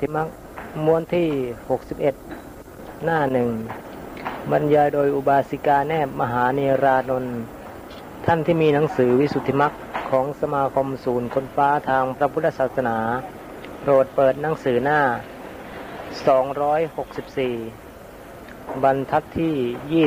[0.00, 0.28] ธิมัก
[0.84, 1.28] ม้วนที่
[2.16, 3.50] 61 หน้าหนึ่ง
[4.50, 7.36] บรรยายโดยอุบาสิกาแนบมหาเนรานนท์
[8.26, 9.72] ท่านที่มีหนังสือวิสุทธิมัก
[10.10, 12.98] ของสมาคมศูนย์คนฟ้าทางพระพุทธศาสนา
[13.80, 15.00] โปรดเปิดหนังสือหน้า
[17.86, 20.04] 264 บรรทัดที่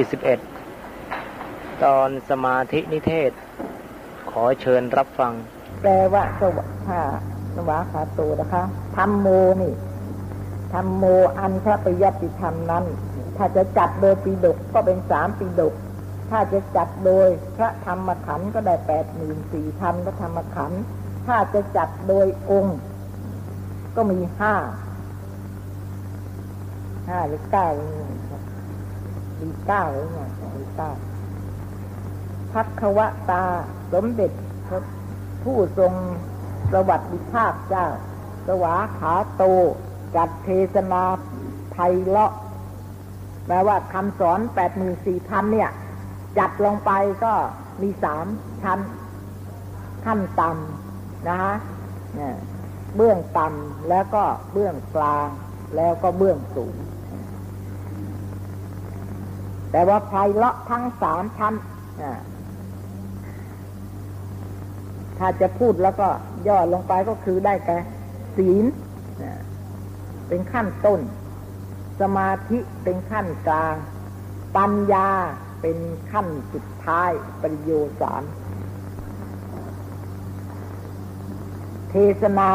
[0.84, 3.32] 21 ตอนสมาธินิเทศ
[4.32, 5.34] ขอเชิญรับฟัง
[5.82, 7.04] แปลว่าสวะค่ะ
[7.56, 8.64] สวาขาโตนะคะ
[8.98, 9.28] ธรรมโม
[9.62, 9.74] นี่
[10.74, 11.04] ธรรมโม
[11.40, 12.86] อันพระปยัติธรรมนั้น
[13.38, 15.74] ถ้าจะจัดโดยปีดกก็เป็นสามปีดก
[16.30, 20.82] ถ้าจะจัดโดยพระธรรมขันธ์ก็ได้แปดหมื่นสี่พันพระธรรมขันธ์
[21.28, 22.78] ถ้าจะจัดโดยองค์
[23.96, 24.56] ก็มีห้า
[27.10, 27.68] ห้าหรือเก้า
[29.40, 30.22] มีเก้าหรือไง
[30.58, 30.92] มีเก้า
[32.54, 33.44] พักควตา
[33.94, 34.32] สมเด็จ
[35.44, 35.94] ผู้ทรง
[36.74, 37.88] สวัสดิภาพเจ้า
[38.48, 39.44] สวาขาโต
[40.16, 41.04] จัดเทศนา
[41.72, 42.34] ไพเราะ
[43.46, 45.70] แปลว่าคำสอนแปดหมื่นสี่พันเนี่ย
[46.38, 46.92] จัดลงไป
[47.24, 47.34] ก็
[47.82, 48.26] มีสาม
[48.62, 48.80] ชั้น
[50.06, 51.56] ขั้นต่ำนะฮะ
[52.16, 52.36] เนี่ย
[52.96, 55.28] เบื้องต่ำแล้วก็เบื้องกลาง
[55.76, 56.76] แล้วก็เบื้องสูง
[59.72, 61.54] แต่ว่าไพเราะทั้งสามชั้น
[62.02, 62.20] อ่า
[65.20, 66.10] ถ้าจะพูดแล้วก็
[66.48, 67.78] ย่อลงไปก็คือได้แก่
[68.38, 68.66] ศีล
[70.28, 71.00] เป็นขั้นต้น
[72.02, 73.76] สมาธิเป็นขั้นกลาง
[74.58, 75.10] ปัญญา
[75.62, 75.78] เป็น
[76.12, 78.24] ขั้นสุดท้ายปริโยสาร
[81.90, 82.50] เทศนา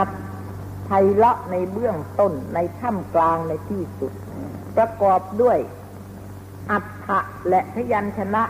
[0.84, 4.12] ไพเราะในเบื้องต้นในท่ามกลางในที่สุด
[4.76, 5.58] ประกอบด้วย
[6.70, 8.42] อัฏฐะและพยัญชนะ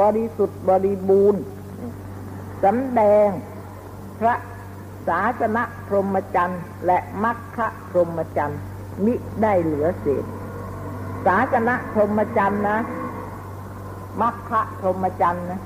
[0.00, 1.42] บริสุทธิ์บริบูรณ์
[2.64, 3.28] สำแดง
[4.20, 4.34] พระ
[5.08, 8.60] ศาสนพรหมจรรย์และมัคคะพรหมจรรย์
[9.04, 10.24] มิได้เหลือเศษ
[11.26, 12.78] ศาสนพรหมจรรย์นะ
[14.20, 15.60] มัคคะพรหมจรรย์นะ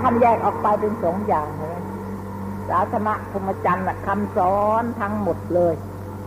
[0.00, 1.80] ท่านแยกออกไปเป็นสองอย่างเลย
[2.68, 5.74] ศาสนพรหมจรรย์คำสอนทั้งหมดเลย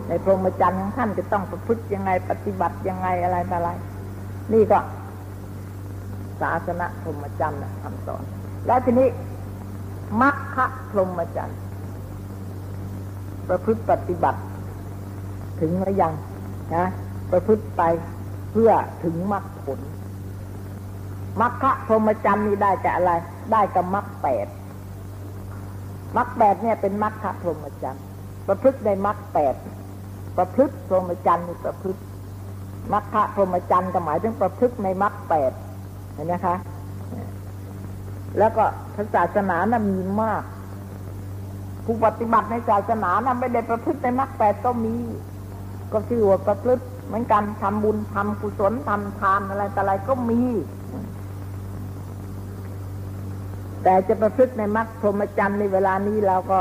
[0.08, 3.70] ในพรหมจรรย์ของท่านจะต้องประพฤติยังไงปฏิบัติยังไงอะไรอะไร
[4.52, 4.78] นี่ก็
[6.40, 8.22] ศาสนาพรหมจรรย์คำสอน
[8.66, 9.08] แล้วทีนี้
[10.20, 11.58] มัคคะพรหมจรรย์
[13.48, 14.40] ประพฤติปฏิบัติ
[15.60, 16.12] ถึงหรือยัง
[16.74, 16.86] นะ
[17.32, 17.82] ประพฤติไป
[18.52, 18.70] เพื่อ
[19.04, 19.80] ถึงมรรคผล
[21.40, 23.12] มัคคะพรหมจรรย์นี่ได้จากอะไร
[23.52, 24.46] ได้กับมรรคแปด
[26.16, 28.04] มรรคแปดเนี่ยเป็นมรรคะพรหมจรรย์
[28.48, 29.54] ประพฤติในมรรคแปด
[30.36, 32.00] ประพฤติพรหมจรรย์นี่ประพฤติ
[32.92, 35.52] มรรคะพรหมจรรย์ก็หมายถึงประพฤติในมรรคแปด
[36.14, 36.56] เห็นไหมคะ
[38.38, 38.64] แล้วก็
[39.14, 40.42] ศาสนานะ่ะมีมาก
[41.84, 44.94] ผู้ปฏิบัติในศาสนานะ่ะไม่ได้ประพฤติในมรรคแปดก็มี
[45.92, 50.40] ก็ชื่อว่าประพฤติเหมือนกันทำบุญทำกุศลทำทานอะไรแต่อะไรก็มี
[53.82, 56.60] แต่จะประพฤติในมรรคพรหมจรรย์ในเวลานี้เราก็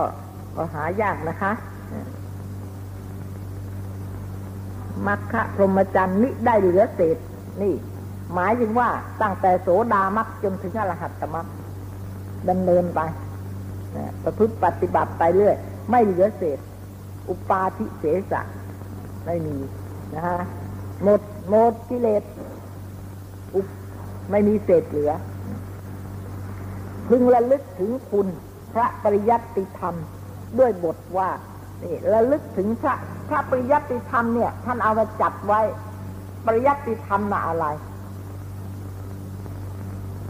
[0.56, 1.52] ก็หายากนะคะ
[5.08, 7.18] มรรคพรหมจรรย์นี้ได้เหลือเศษ
[7.62, 7.74] นี่
[8.34, 8.90] หมายถึงว่า
[9.22, 11.48] ตั้งแต่โสดามักจนถึงอรหัตตมัก
[12.50, 13.00] ดำเนินไป
[14.24, 15.56] ประพฤติปฏิบัติไปเรื่อย
[15.92, 16.60] ไม่เหลือเศษ
[17.30, 18.42] อุปาทิเสสะ
[19.26, 19.58] ไม่มี
[20.16, 20.40] นะฮะ
[21.04, 22.24] หมดหมดกิเลส
[23.54, 23.60] อุ
[24.32, 25.12] ไม่มีเศษเหลือ
[27.08, 28.28] พึงระลึกถึงคุณ
[28.74, 29.96] พระปริยัติธรรม
[30.60, 31.30] ด้วยบทว่า
[31.84, 32.96] นี่ระลึกถึงพระ
[33.30, 35.62] พระปริยัติธรรมเนี่ย ท่านเอามาจัดไว้
[36.46, 37.66] ปริยัติธรรมน่ะอะไร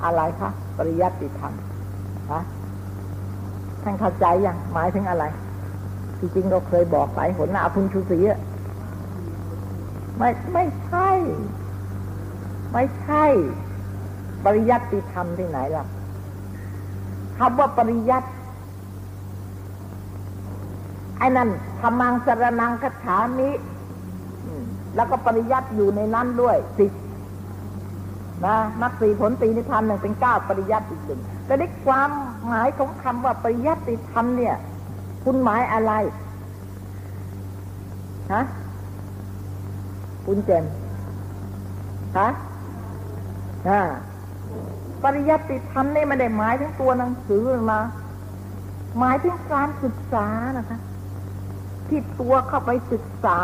[0.04, 1.54] อะไรคะปริยัติธรรม
[2.32, 2.42] ฮะ
[3.84, 5.26] ท่านเข้าใจยังหมายถึงอะไร
[6.20, 8.40] ที่จริงเราเคยบอกไปหนอาพุนชูศรีอะ
[10.18, 11.10] ไม่ไม่ใช่
[12.74, 13.26] ไม่ใช่
[14.46, 15.86] ปริยัติธรรมที่ไหนล่ะ
[17.38, 18.30] คำว่าปริยัติ
[21.20, 21.50] ไอ้นั่น
[21.82, 23.50] ธรรมังสรนังคาถามิ
[24.96, 26.86] แล้วก็ปริยัติอยู่ในนั้นด้วยสิ
[28.46, 32.10] นะนักสี่ผลตีนิพานหนึ่งเป็นเก้าปริยัติหนึ่งแต่ได้ความ
[32.48, 34.56] หมายของคำว่าปริยัติธรรมเนี่ย
[35.24, 35.94] คุณหมายอะไร
[38.34, 38.44] ฮะ
[40.26, 40.64] คุณเจน
[42.18, 42.30] ฮะ
[43.68, 43.82] อ่า
[45.04, 47.80] ปริยัติธรรมนี่ไม่ได้หมายถึงตัวหนังสือมา
[49.00, 50.28] หมายถึงการศึกษา
[50.58, 50.80] นะคะ
[51.90, 53.42] ที่ตัวเข้าไปศึกษา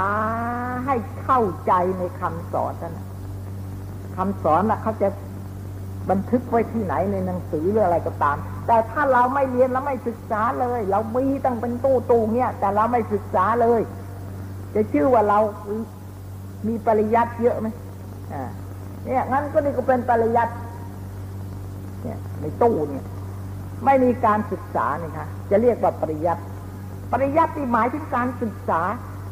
[0.86, 3.00] ให้เข้าใจในคำสอนนั่น
[4.16, 5.08] คำสอนนะเขาจะ
[6.10, 8.38] บันทึกไว้ที่ไหนในหนังสือหรืออะไรก็ตาม
[8.68, 13.82] แต่ถ้าเราไม่เรียนแล้วไม่ศึกษาเลย เรามีตั้งเป็นตู้ตู้เนี่ย แต่เราไม่ศึกษาเลย
[14.76, 15.40] จะชื่อว่าเรา
[16.68, 17.68] มีปริยัติเยอะไหม
[18.34, 18.44] อ่า
[19.06, 20.54] เนี่ยงั้นก็นี่ก็เป็นปริยัติ
[22.04, 23.04] เนี่ยในตู้เนี่ย
[23.86, 26.44] ไม่มีการศึกษานี่คะจะเรียกว่าปริยัติ
[27.22, 28.82] ริยัติหมายถึงการศึกษา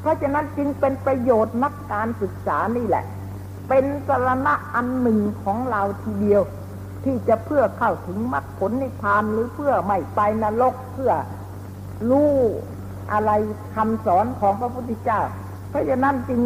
[0.01, 3.05] เพราะฉะนั้นจึงเป็นประโยชน์นักการศึกษานี่แหละ
[3.69, 6.41] เป็นสรณะอันหนึ่งของเราทีเดียว
[7.03, 11.11] ที่จะเพื่อเข้าถึงมรรคผลนิพพานหรือเพื่อไม่ไปนรกเพื่อ
[12.09, 12.31] รู้
[13.11, 13.31] อะไร
[13.75, 15.21] คำสอนของพระพุทธเจ้า
[15.69, 16.41] เพราะฉะนั้นจึง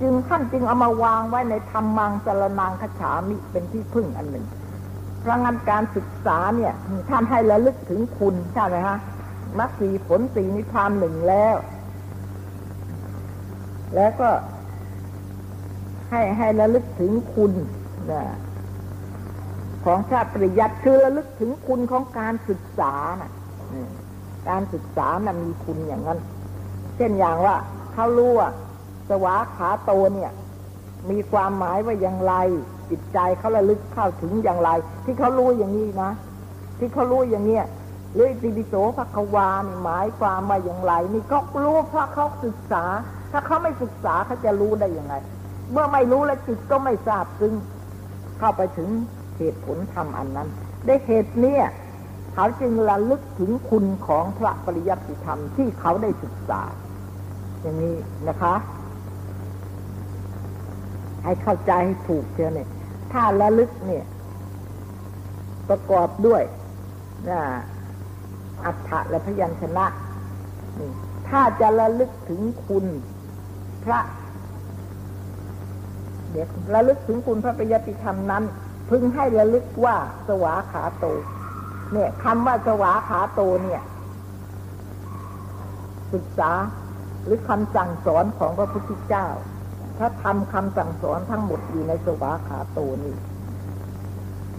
[0.00, 4.46] จึงท่านจึงเอามาวางไว้ในธรรมังสารนางคฉามิเป็นที่พึ่งอันหนึ่ง
[5.20, 6.72] เพราะงั้นการศึกษาเนี่ย
[7.08, 8.98] ท่านให้ระลึกถึงคุณใช่ไหมฮะ
[9.58, 11.56] มรรคสีผลสีนิพพานหนึ่งแล้ว
[13.94, 14.30] แล้วก็
[16.10, 17.52] ให้ให้ระลึกถึงคุณ
[18.10, 18.22] นะ
[19.84, 23.30] ของชาติปริยัติคือระลึกถึงคุณของการศึกษานะ
[24.48, 26.18] การศึกษานะ่ะมีคุณอย่างนั้น
[26.96, 27.56] เช่นอย่างว่า
[27.92, 28.48] เขารู้ว่า
[29.08, 30.32] สวาขาโตเนี่ย
[31.10, 32.34] มีความหมายว่าอย่างไร
[32.90, 34.70] จิตใจเขาระลึกเข้าถึงอย่างไร
[35.04, 36.10] ที่เขารู้อย่างนี้นะ
[36.78, 37.64] ที่เขารู้อย่างเนี้ย
[38.14, 42.84] หรือติปิโสภควานี่หมายความว่าอย่างไร นี่เขารู้เพราะเขาศึกษา
[43.32, 45.14] ถ้าเขาไม่ศึกษาเขาจะรู้ได้ยังไง
[45.72, 47.52] เมื่อไม่รู้แล้วจิตก็ไม่ทราบซึ่ง
[48.38, 48.88] เข้าไปถึง
[49.36, 50.48] เหตุผลธรรมอันนั้น
[50.86, 51.64] ได้เหตุเนี้ย
[52.34, 56.62] เขาจึงระลึกถึงคุณของพระปริยัติธรรมที่เขาได้ศึกษา
[57.60, 57.96] อย่างนี้
[58.28, 58.54] นะคะ
[61.24, 62.68] ให้เข้าใจให้ถูกเชียวเนี่ย
[63.12, 64.04] ถ้าระลึกเนี่ย
[65.68, 66.42] ประกอบด้วย
[67.30, 67.40] นะ
[68.66, 69.86] อัฏฐะและพยัญชนะ
[70.78, 70.90] นี่
[71.28, 72.86] ถ้าจะระลึกถึงคุณ
[73.84, 74.00] พระ
[76.30, 78.44] เดี๋ยวระลึกถึงคุณพระปริยติธรรมนั้น
[78.90, 79.96] พึงให้ระลึกว่า
[80.28, 81.06] สวาขาโต
[81.92, 83.82] เนี่ยคำว่าสวาขาโตเนี่ย
[86.12, 86.52] ศึกษา
[87.24, 89.26] หรือคำสั่งสอนของพระพุทธเจ้า
[89.98, 93.14] ถ้าทำคำสั่งสอนทั้งหมดอยู่ในสวาขาโตนี่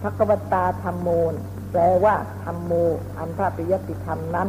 [0.00, 1.34] พระกวตาธรรมโมน
[1.74, 2.72] แปลว่าธรรมโม
[3.18, 4.48] อันพระปิยติธรรมนั้น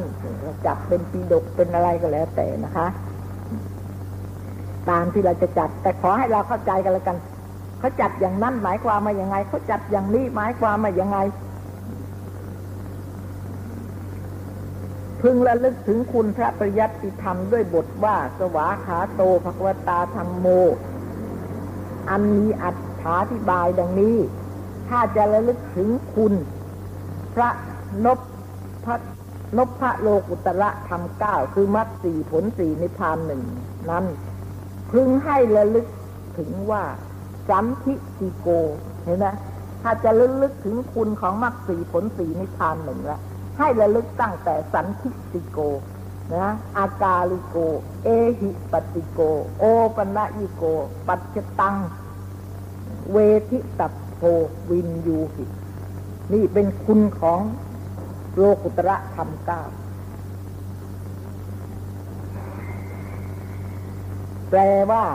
[0.66, 2.88] จับเป็นปีดกเป็นอะไรก็แล้วแต่นะคะ
[4.90, 7.18] ตามที่เราจะจัด แต่ขอให้เราเข้าใจกันแล้วกัน
[7.80, 11.18] เขาจัดอย่างนั้นหมายความมาอย่างไงเขาจัดอย่างนี้หมายความมาอย่างไง
[15.22, 20.48] พึงระลึกถึงคุณพระปริยัติธรรมด้วยบทว่า สวาขาโตภควตาธรรมโม
[22.10, 24.18] อันมีอัตถาธิบายดังนี้
[24.90, 26.34] ถ้าจะระลึกถึงคุณ
[27.36, 27.50] พระ
[28.06, 28.20] นพ
[28.86, 28.96] พระ
[29.58, 33.44] นพพระโลกุตระธรรมเก้าคือมรรคสี่ผลสี่นิพพานหนึ่ง
[33.90, 34.06] นั้น
[34.92, 35.88] พึงให้ระลึก
[36.38, 36.84] ถึงว่า
[37.50, 38.48] สันทิติโก
[39.04, 39.28] เห็นไหม
[39.82, 43.22] ถ้าจะระลึกถึงคุณของมรรคสี่ผลสี่นิพพานหนึ่งแล้ว
[43.58, 45.60] ให้ระลึกตั้งแต่สันทิติโก
[46.36, 46.48] นะ
[46.78, 47.58] อากาลิโก
[48.04, 48.10] เอ
[48.40, 49.20] หิปติโก
[49.60, 49.64] โอ
[49.96, 50.64] ปนะยิโก
[51.08, 51.76] ปัจจตัง
[53.12, 53.18] เว
[53.50, 54.22] ทิตัพโพ
[54.70, 55.46] วินยูหิ
[56.34, 57.42] นี่เป็นคุณของ
[58.38, 59.62] โลกุตระธรรมเก้า
[64.50, 64.60] แปล
[64.92, 65.06] ว่า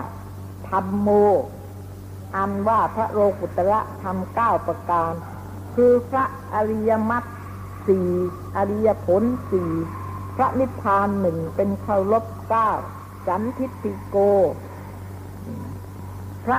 [0.68, 1.08] ธรรมโม
[2.36, 5.12] อันว่าพระโลกุตระธรรมเก้าประการ
[5.74, 6.24] คือพระ
[6.54, 7.24] อริยมรรค
[7.86, 8.08] สี่
[8.56, 9.70] อริยผลสี่
[10.36, 12.70] พระนิพพานหนึ่งเป็นเคารพเก้า
[13.26, 14.16] สันทิติโก
[16.44, 16.58] พระ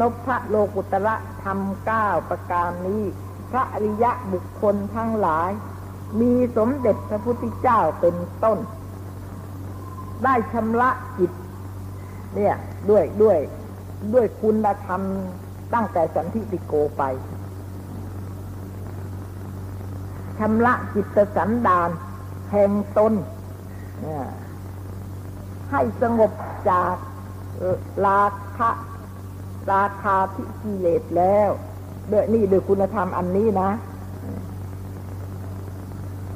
[0.00, 3.04] นพพระโลกุตระธรรมเก้าประการนี้
[3.50, 5.50] พระอริยะบุคคลทั้งหลาย
[6.20, 8.58] มีสมเด็จพระพุทธเจ้าเป็นต้น
[10.24, 11.32] ได้ชำระจิต
[12.34, 12.54] เนี่ย
[12.90, 13.38] ด้วยด้วย
[14.14, 15.02] ด้วยคุณธรรม
[15.74, 17.02] ตั้งแต่สันทิติโกไป
[20.38, 21.90] ชำระจิตสันดาน
[22.50, 23.12] แห่งตน
[25.70, 26.32] ให้สงบ
[26.70, 26.96] จาก
[28.06, 28.22] รา
[28.56, 28.70] คะ
[29.72, 31.50] ราคาที่กิเลสแล้ว
[32.12, 33.70] ด้วยนี่ด้วยคุณธรรมอันนี้นะ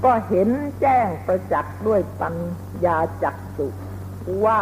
[0.04, 0.48] ก็เห็น
[0.80, 2.34] แจ้งประจักษ์ด้วยปัญ
[2.84, 3.66] ญาจักสุ
[4.44, 4.60] ว่า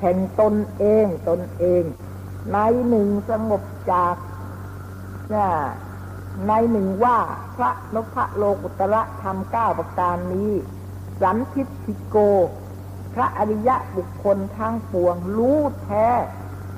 [0.00, 1.82] แห่งตนเองตนเอง
[2.52, 2.56] ใน
[2.88, 4.16] หนึ่งสงบจาก
[6.48, 7.18] ในหนึ่งว่า
[7.56, 10.52] พระนพโลกุตระธรรมเก้าประการนี้
[11.20, 12.16] สันทิติโก
[13.14, 16.06] พระอริยะบุคคลทั้งปวง รู้แท้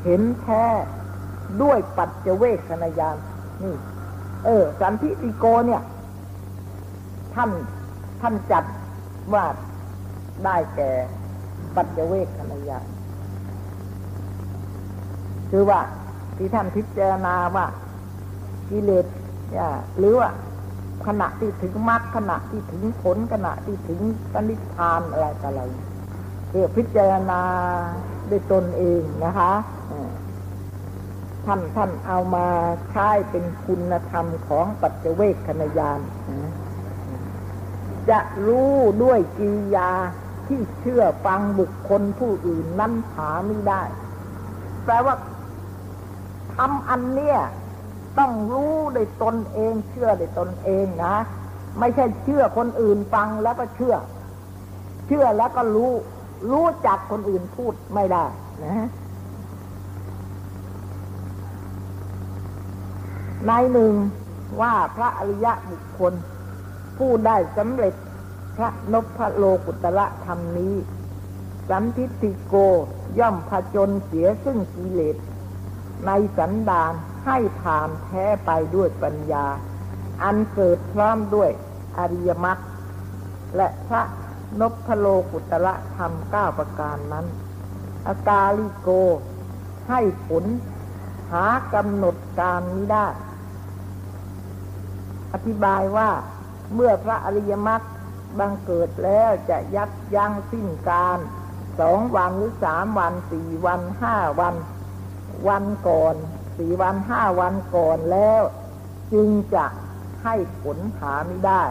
[0.04, 0.64] เห็นแท้
[1.62, 3.16] ด้วยปัจเจเวคขณญาณ
[3.64, 3.76] นี่
[4.44, 5.82] เออ สันทิติโกเนี่ย
[7.34, 7.50] ท่าน
[8.20, 8.64] ท่านจัด
[9.34, 9.44] ว่า
[10.44, 10.90] ได้แก่
[11.74, 12.86] ปัจเจเวคขณญาณ
[15.50, 15.80] คือว่า
[16.36, 17.66] ที่ท่านพิจารณาว่า
[18.68, 19.06] กิเลส
[19.52, 20.30] อย่าหรือว่า
[21.06, 24.00] ขณะที่ถึงมรรคขณะที่ถึงผลขณะที่ถึง
[24.32, 25.62] ปณิพานอะไรต่ออะไร
[26.48, 27.42] เพื่อพิจารณา
[28.30, 29.52] ด้วยตนเองนะคะ
[31.46, 32.46] ท่านท่านเอามา
[32.90, 36.00] ใช้เป็นคุณธรรมของปัจเจเวกขณยาน
[38.10, 39.90] จะรู้ด้วยกิริยา
[40.48, 43.82] ที่เชื่อฟังบุคคลผู้อื่นนั้นหาไม่ได้
[44.84, 45.14] แปลว่า
[46.54, 47.38] ทำอันเนี้ย
[48.18, 51.14] ต้องรู้ด้วยตนเองเชื่อด้วยตนเองนะ
[51.78, 53.94] ไม่ใช่เชื่อคนอื่นฟังแล้วก็เชื่อ
[55.06, 55.92] เชื่อแล้วก็รู้
[56.52, 58.24] รู้จักคนอื่นพูดไม่ได้
[58.64, 58.88] นะ
[63.46, 63.94] ในหนึ่ง
[64.60, 66.12] ว่าพระอริยะบุคคล
[66.98, 67.94] ผู้ได้สำเร็จ
[68.56, 70.74] พระนพโลกุตระธรรมนี้
[71.68, 72.54] สันทิติโก
[73.18, 75.16] ย่อมผจญเสียซึ่งกิเลส
[76.06, 76.92] ในสันดาน
[77.26, 79.46] ให้ผ่านแท้ไปด้วยปัญญา
[80.22, 81.50] อันเกิดพร้อมด้วย
[81.98, 82.58] อริยมรรค
[83.56, 84.02] และพระ
[84.60, 87.26] นพโลกุตระธรรมเก้าประการนั้น
[88.06, 88.88] อากาลิโก
[89.88, 90.44] ให้ผล
[91.32, 93.06] หากำหนดการนี้ได้
[95.32, 96.10] อธิบายว่า
[96.74, 97.82] เมื่อพระอริยมรรค
[98.38, 101.18] บังเกิดแล้วจะยับยั้งสิ้นการ
[101.80, 104.54] สองวันหรือสามวันสี่วันห้าวัน
[105.48, 106.14] วันก่อน
[106.58, 108.42] สี่วันห้าวันก่อนแล้ว
[109.12, 109.66] จึงจะ
[110.22, 111.62] ให้ผลหาไม่ได้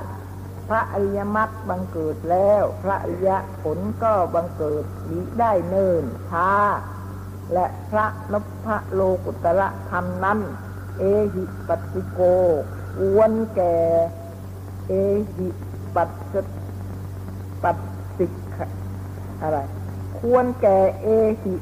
[0.67, 3.29] พระอริยมรรคบังเกิดแล้ว พระอริย
[3.61, 6.51] ผลก็บังเกิดมิได้เนินช้า
[7.53, 8.33] และพระน
[8.65, 10.39] พโลกุตระธรรมนั้น
[10.97, 11.03] เอ
[11.33, 12.19] หิปัสสิโก
[12.91, 13.75] ควนแก่
[14.87, 14.91] เอ
[15.35, 15.47] หิ
[15.95, 16.35] ปัสส
[17.63, 17.77] ปัส
[18.17, 18.33] สิก
[19.41, 19.59] อะไร
[20.19, 21.07] ควรแก่เอ
[21.43, 21.55] หิ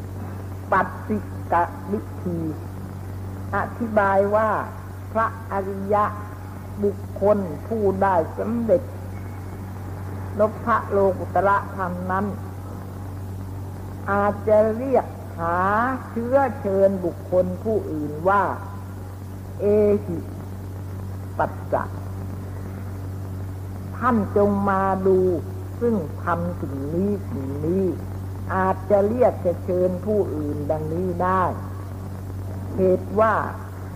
[0.71, 1.17] ปัสสิ
[1.51, 2.39] กะวิธี
[3.55, 4.49] อธิบายว่า
[5.11, 6.05] พระอริยะ
[6.83, 8.83] บุคคลผู้ได้สำเร็จ
[10.39, 12.25] นพะโลกุตระธรรมนั้น
[14.11, 15.05] อาจจะเรียก
[15.39, 15.59] หา
[16.09, 18.43] เชื้อเชิญบุคคลผู้อื่นว่า
[19.59, 19.65] เอ
[20.05, 20.17] หิ
[21.39, 21.83] ปัสสะ
[23.97, 25.19] ท่านจงมาดู
[25.81, 27.85] ซึ่งทำสิ่งนี้สิ่งนี้
[28.53, 31.43] อาจจะเรียกจะเชิญผู้อื่นดังนี้ได้
[32.75, 33.33] เหตุว่า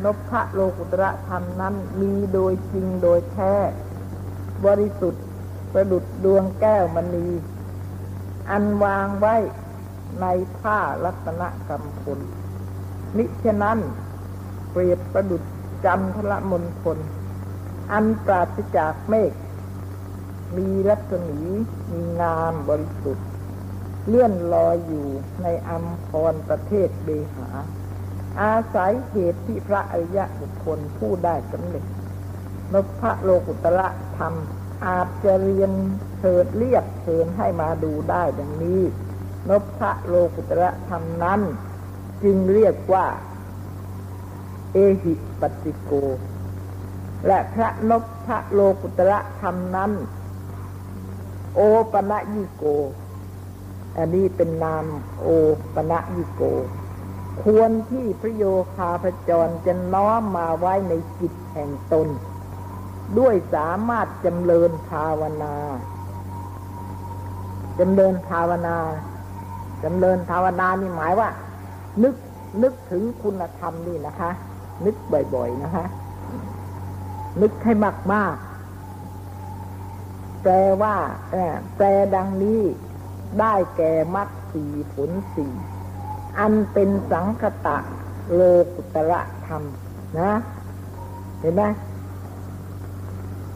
[0.04, 3.54] นพะโลกุตระธรรมนั้นมีโดยจริงโดยแท้
[4.66, 5.24] บริสุทธิ์
[5.74, 7.28] ประดุดดวงแก้วมณี
[8.50, 9.36] อันวางไว้
[10.22, 10.26] ใน
[10.58, 12.20] ผ้าลัตนกรรมพล
[13.18, 13.80] นิฉะนั้น
[14.72, 15.44] เปรียบประดุด
[15.86, 16.98] จันทละมนทน
[17.94, 19.34] อันปราศจากเมฆ
[20.58, 21.42] มีรัศมี
[21.92, 23.28] มีงามบริสุทธิ์
[24.08, 25.08] เลื่อนลอยอยู่
[25.44, 27.48] ในอัมพรประเทศเบหา
[28.42, 31.86] อาศัยเหตุที่พระอริยะบุคคลผู้ได้สำเร็จ
[32.74, 34.34] นพระโลกุตระธรรม
[34.86, 35.72] อาจจะเรียน
[36.20, 38.82] เชิดเรียกเชิญให้มาดูได้ดังนี้
[39.50, 41.42] นพระโลกุตระธรรมนั้น
[42.24, 43.06] จึงเรียกว่า
[44.74, 45.92] เอหิปติโก
[47.28, 47.92] และพระน
[48.26, 49.92] พระโลกุตระธรรมนั้น
[51.56, 51.62] โอ
[51.92, 52.64] ปะยิโก
[53.98, 54.86] อันนี้เป็นนาม
[55.22, 55.28] โอ
[55.76, 56.42] ปะยิโก
[57.44, 58.44] ควรที่พระโย
[58.76, 62.08] คาพจรจะน้อมมาไว้ในจิตแห่งตน
[63.20, 65.54] ด้วยสามารถจำเริญภาวนา
[67.80, 68.78] จำเริญภาวนา
[69.84, 71.30] จำเริญภาวนานี่หมายว่า
[72.04, 72.16] นึก
[72.64, 74.32] นึกถึงคุณธรรมนี่นะคะ
[74.86, 74.96] นึก
[75.36, 75.86] บ่อย ๆ นะคะ
[77.42, 77.74] นึกให้
[78.14, 78.44] มากๆ
[80.42, 80.96] แปลว่า
[81.76, 81.86] แปล
[82.16, 82.62] ดังนี้
[83.40, 85.52] ได้แก่มรรคสีผลสี่
[86.40, 87.78] อันเป็นสังคตะ
[88.34, 88.42] โล
[88.76, 89.64] กุตระธรรม
[90.20, 90.32] นะ
[91.40, 91.64] เห็นไหม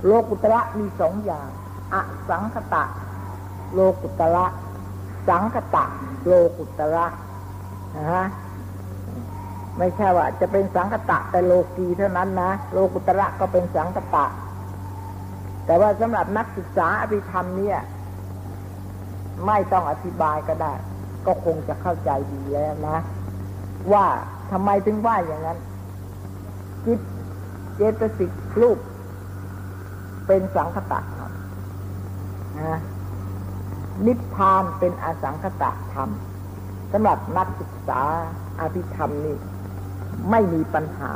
[0.06, 1.50] โลกุตระมีสองอย่าง
[1.94, 1.96] อ
[2.30, 2.84] สังคตะ
[3.74, 4.46] โลกุตระ
[5.28, 5.84] สังคตะ
[6.26, 7.06] โลกุตระ
[7.96, 8.24] นะฮะ
[9.78, 14.26] ไม่ใช่ว่า จะเป็นสังคตะแต่โลกีเท่านั้นนะโลกุตระก็เป็นสังคตะ
[15.66, 17.80] แต่ว่าสำหรับนักศึกษาอภิธรรมเนี่ย
[19.46, 20.74] ไม่ต้องอธิบายก็ได้
[21.26, 22.98] ก็คงจะเข้าใจดีแล้วนะ
[23.94, 24.06] ว่า
[24.52, 25.58] ทำไมถึงว่าอย่างนั้น
[26.86, 27.00] จิต
[27.76, 28.32] เจตสิก
[28.62, 28.80] รูป
[30.28, 31.32] เป็นสังคตะธรรม
[32.60, 32.80] นะ
[34.06, 36.10] นิพพานเป็นอสังคตะธรรม
[36.92, 38.02] สำหรับนักศึกษา
[38.62, 39.38] อภิธรรมนี่
[40.32, 41.12] ไม่มีปัญหา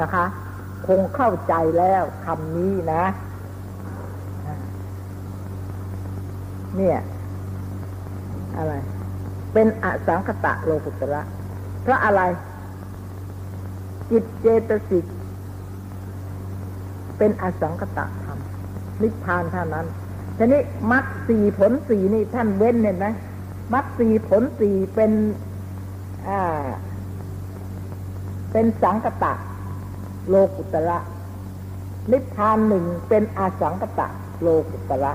[0.00, 0.24] นะคะ
[0.86, 3.04] คงเข้าใจแล้วคำนี้นะ
[6.76, 6.98] เนี่ย
[8.56, 8.72] อะไร
[9.52, 11.22] เป็นอสังคตะโลกุตระ
[11.82, 12.22] เพราะอะไร
[14.10, 15.04] จิตเจตสิก
[17.18, 18.38] เป็นอสังกตะธรรม
[19.02, 19.86] นิพพานเท่านั้น
[20.38, 23.06] ทีนี้มรรคสี่ผลสี่นี่ท่านเว้นเห็นไหม
[23.74, 25.12] มรรคสี่ผลสี่เป็น
[26.28, 26.64] อ่า
[28.52, 29.32] เป็นสังกตะ
[30.28, 30.98] โลกุตระ
[32.10, 34.06] นิพพานหนึ่งเป็นอาสังกตะ
[34.42, 35.12] โลกุตระ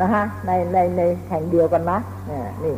[0.00, 2.76] นะฮะในในในแห่งเดียวกันนะเนี่ยนี่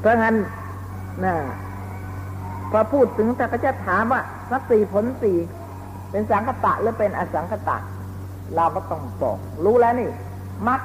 [0.00, 0.36] เพราะงั้น
[1.24, 1.34] นะ
[2.70, 5.36] พอพูดถึงแต่ก็จะถามว่าสักสี่ผลสี่
[6.10, 7.76] เป็นสังคตะหรือเป็นอสังคตะ
[8.54, 10.10] เราก็ต้องบอกรู้แล้วนี่
[10.66, 10.80] มัด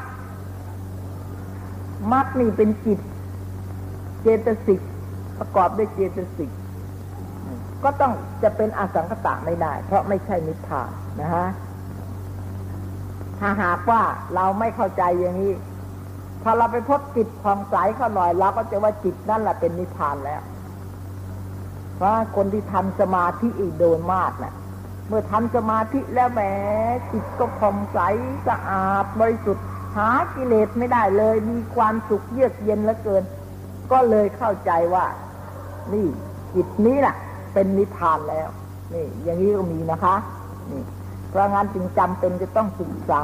[2.11, 2.99] มัดนี่เป็นจิต
[4.21, 4.81] เจตสิก
[5.39, 6.51] ประกอบด้วยเจตสิก
[7.83, 10.89] ก็ต้องจะเป็นอสังคตะไม่ได้ เพราะไม่ใช่นิพพาน
[11.21, 11.47] นะฮะ
[13.39, 14.01] ถ้าหากว่า
[14.35, 15.53] เราไม่เข้าใจอย่างนี้
[16.43, 20.41] พอเราไปพบจิตผ่องใสเขาหน่อยเราก็จะว่าจิตนั่นแหละเป็นนิพพานแล้ว
[21.95, 24.53] เพราะคนที่ทำสมาธิอีกโดนมากนะ่ะ
[25.07, 26.41] เมื่อทำสมาธิแล้วแหม
[27.11, 27.99] จิตก็ผ่องใส
[28.47, 29.65] สะอาดบริสุทธิ์
[29.95, 33.23] หากิเลสไม่ได้เลย มีความสุขเยือกเย็นเหลือเกิน
[33.91, 35.05] ก็เลยเข้าใจว่า
[35.93, 36.07] นี่
[36.55, 37.15] จิตนี้แหละ
[37.53, 38.49] เป็นนิพพานแล้ว
[38.93, 40.15] นี่ อย่างนี้ก็มีนะคะ
[40.71, 40.83] นี่
[41.29, 43.23] เพราะงั้นจึงจำเป็นจะต้องศึกษา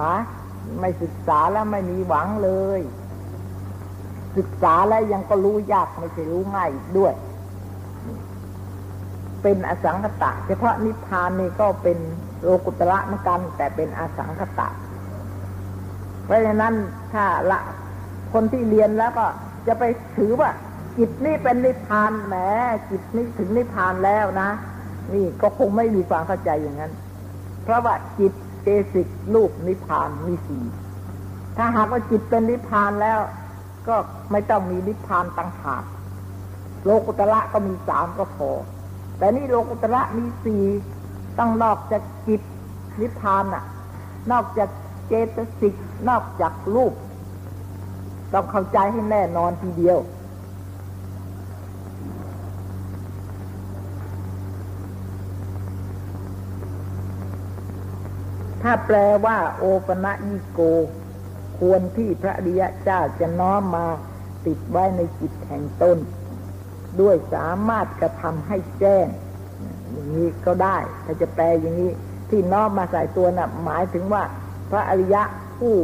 [0.79, 2.81] ไม่ศึกษาแล้วไม่มีหวังเลย
[4.37, 7.13] ศึกษาแล้วยังก็รู้ยากไม่ใช่รู้ง่ายด้วย
[9.41, 11.97] เป็นอสังขตะ เฉพาะนิพพานนี่ก็เป็น
[12.43, 14.67] โลกุตระเหมือนกัน แต่เป็นอสังขตะ
[16.25, 16.73] เพราะฉะนั้น
[17.13, 17.59] ถ้าละ
[18.33, 19.25] คนที่เรียนแล้วก็
[19.67, 19.83] จะไป
[20.17, 20.49] ถือว่า
[20.97, 22.35] จิตนี่เป็นนิพพานแหม
[22.89, 24.49] จิตนี้ถึงนิพพานแล้วนะ
[25.13, 26.93] นี่ก็คงไม่มีความเข้าใจอย่างนั้น
[27.63, 28.33] เพราะว่าจิต
[28.63, 30.63] เจสิกรูปนิพพานมีสี่
[31.57, 33.19] ถ้าหากว่าจิตเป็นนิพพานแล้ว
[33.87, 33.95] ก็
[34.31, 35.83] ไม่ต้องมีนิพพานต่างหาก
[36.83, 38.49] โลกุตระก็มีสามก็พอ
[39.17, 40.63] แต่นี่โลกุตระมีสี่
[41.39, 42.41] ต้องนอกจากจิต
[43.01, 43.63] นิพพานน่ะ
[44.31, 44.69] นอกจาก
[45.07, 45.75] เจตสิก
[46.09, 46.93] นอกจากรูป
[48.33, 49.97] ต้องเข้าใจให้แน่นอนทีเดียว
[58.67, 60.59] ถ้าแปลว่า โอปะยิโก
[61.59, 63.85] ควรที่พระริยะเจ้าจะน้อมมา
[64.45, 65.97] ติดไว้ในจิตแห่งตน
[67.01, 69.07] ด้วยสามารถกระทำให้แจ้ง
[69.91, 71.91] อย่างนี้ก็ได้ ถ้าจะแปลอย่างนี้
[72.29, 74.23] ที่น้อมมาใส่ตัวนะ่ะ หมายถึงว่า
[74.71, 75.23] พระอริยะ
[75.57, 75.75] ผู้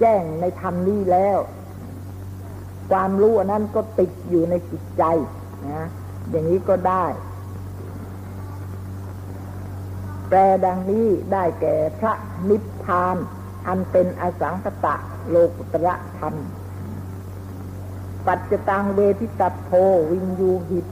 [0.00, 1.38] แจ้งในธรรมนี้แล้ว
[2.90, 5.02] ความรู้นั้นก็ติดอยู่ในจิตใจ
[5.68, 5.86] นะ
[6.30, 7.04] อย่างนี้ก็ได้
[10.28, 12.12] แปลดังนี้ได้แก่พระ
[12.48, 13.16] นิพพาน
[13.66, 14.94] อันเป็นอสังคตะ
[15.28, 16.34] โลกุตระธรรม
[18.26, 19.70] ปัจจตังเวทิตโพ
[20.10, 20.86] วินยูหิต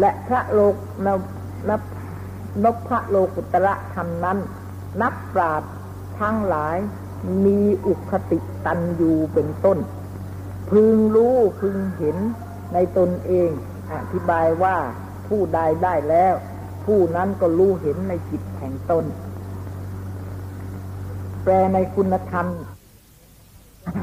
[0.00, 1.08] และพระโลกน
[1.68, 1.70] น
[2.64, 4.38] นพระโลกุตระธรรมนั้น
[5.02, 5.72] นักปราชญ์
[6.20, 6.76] ทั้งหลาย
[7.44, 9.78] มีอุคติตันยูเป็นต้น
[10.70, 12.16] พึงรู้พึงเห็น
[12.72, 13.50] ในตนเอง
[13.92, 14.76] อธิบายว่า
[15.26, 16.34] ผู้ใดได้แล้ว
[16.86, 19.04] ผู้นั้นก็รู้เห็นในจิตแห่งตน
[21.42, 22.46] แปลในคุณธรรม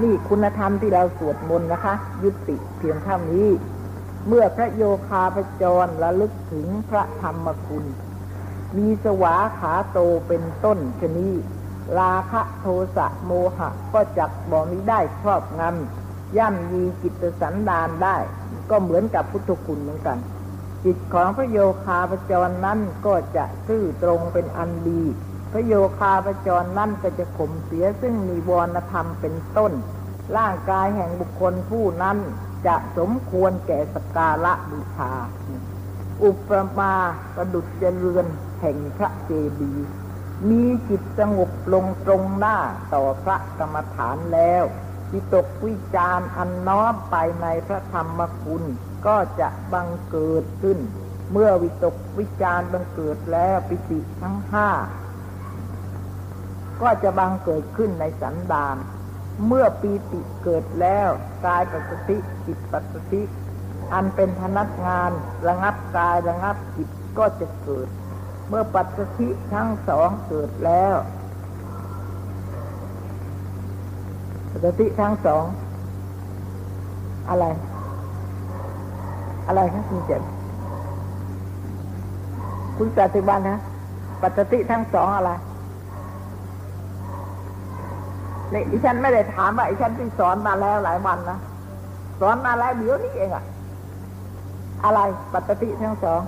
[0.01, 3.47] นี่คุณธรรมที่เราสวดมนต์นะคะ ยุติเพียงเท่านี้
[4.27, 7.85] เมื่อพระโยคาพจรระลึกถึงพระธรรมคุณ
[8.77, 11.29] มีสวาขาโตเป็นต้นชนี
[11.99, 12.65] ราคะโท
[12.95, 18.17] สะโมหะ ก็จักบอกนี้ได้ครอบงำย่ำยีจิตสันดานได้
[18.69, 20.17] ก็เหมือนกับพุทธคุณเหมือนกัน
[20.85, 25.03] จิตของพระโยคาปจรนั้นก็จะซื่อตรงเป็นอันดี
[25.51, 29.71] พระโยคาปจรนั้นก็จะข่มเสียซึ่งมีวรธรรมเป็นต้น
[30.37, 32.17] ร่างกายแห่งบุคคลผู้นั้น
[32.67, 35.13] จะสมควรแก่สการะบูชา
[36.23, 36.93] อุปมา
[37.35, 38.25] ประดุจเจริญ
[38.61, 39.87] แห่งพระเจดีย์
[40.49, 42.57] มีจิตสงบลงตรงหน้า
[42.93, 44.63] ต่อพระกรรมฐานแล้ว
[45.13, 48.63] วิตกวิจารอันน้อมไปในพระธรรมคุณ
[49.07, 50.79] ก็จะบังเกิดขึ้น
[51.31, 54.69] เมื่อวิตกวิจารบังเกิดแล้วปิติทั้งห้า
[56.81, 58.77] ก็จะบังเกิดขึ้นในสันดาน
[59.47, 61.09] เมื่อปีติเกิดแล้ว
[61.45, 63.21] กายปัสสติจิตปัสสติ
[63.93, 65.11] อันเป็นพนักงาน
[65.47, 67.87] ระงับกายระงับจิตก็จะเกิด
[68.49, 70.95] เมื่อปัสสติทั้งสองเกิดแล้ว
[74.51, 75.43] ปัสสติทั้งสอง
[77.29, 77.45] อะไร
[79.51, 80.21] อะไรครับคุณเจ็บ
[82.77, 83.59] คุณปฏิบัตินะ
[84.21, 85.31] ปัจจิทั้งสองอะไร
[88.53, 91.39] นี่ดิฉันไม่ได้ถามว่าดิฉันที่สอนมาแล้วหลายวันนะ
[92.19, 93.43] สอนมาแล้วเดี๋ยวนี้เองอะ
[94.83, 94.99] อะไร
[95.33, 96.21] ปัจจิทั้งสอง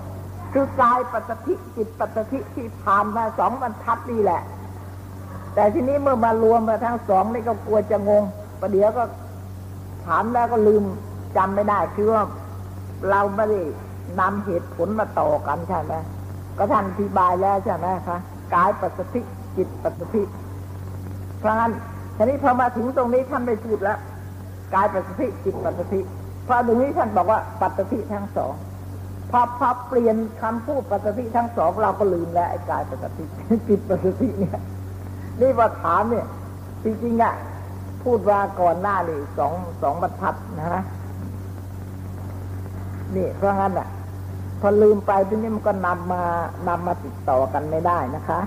[0.54, 4.42] คือกายปัสสธิจิตปัสสธิที่ผ่านมาสองบรรทัดนี่แหละ
[5.54, 8.24] แต่ทีนี้เมื่อมารวมมาทั้งสองนี่ก็กลัวจะงง
[8.60, 9.04] ประเดี๋ยวก็
[10.06, 10.84] ถามแล้วก็ลืม
[11.38, 12.24] จำไม่ได้คือว่า
[13.10, 13.62] เราไม่ได้
[14.20, 15.94] นำเหตุผลมาต่อกันใช่ไหม
[16.58, 18.18] ก็ท่านอธิบายแล้วใช่ไหมคะ
[18.56, 19.22] กายปัสสธิ
[19.58, 20.24] จิตปัสสธิ
[21.40, 21.72] เพราะงั้น
[22.18, 23.98] ทีนี้พอมาถึงตรงนี้ท่านไม่พูดแล้ว
[24.76, 26.00] กายปัสสธิจิตปัสสธิ
[26.48, 28.54] พอตรงนี้ท่านบอกว่าปัสสธิทั้งสอง
[29.32, 33.24] พอพอเปลี่ยนคำพูดปัสสธิทั้งสองเราก็ลืมแล้วไอ้กายปัสสธิ
[33.70, 34.60] จิตปัสสธิเนี่ย
[35.42, 36.26] นี่ว่าถามเนี่ย
[36.84, 37.36] จริงๆอะ
[38.04, 40.84] พูดว่าก่อนหน้านี่สองสองบรรทัดนะฮะ
[43.16, 43.88] นี่เพราะงั้นอะ
[44.62, 46.24] พอลืมไปทีนี้มันก็นำมา
[46.68, 48.40] นำมาติดต่อกันไม่ได้นะคะ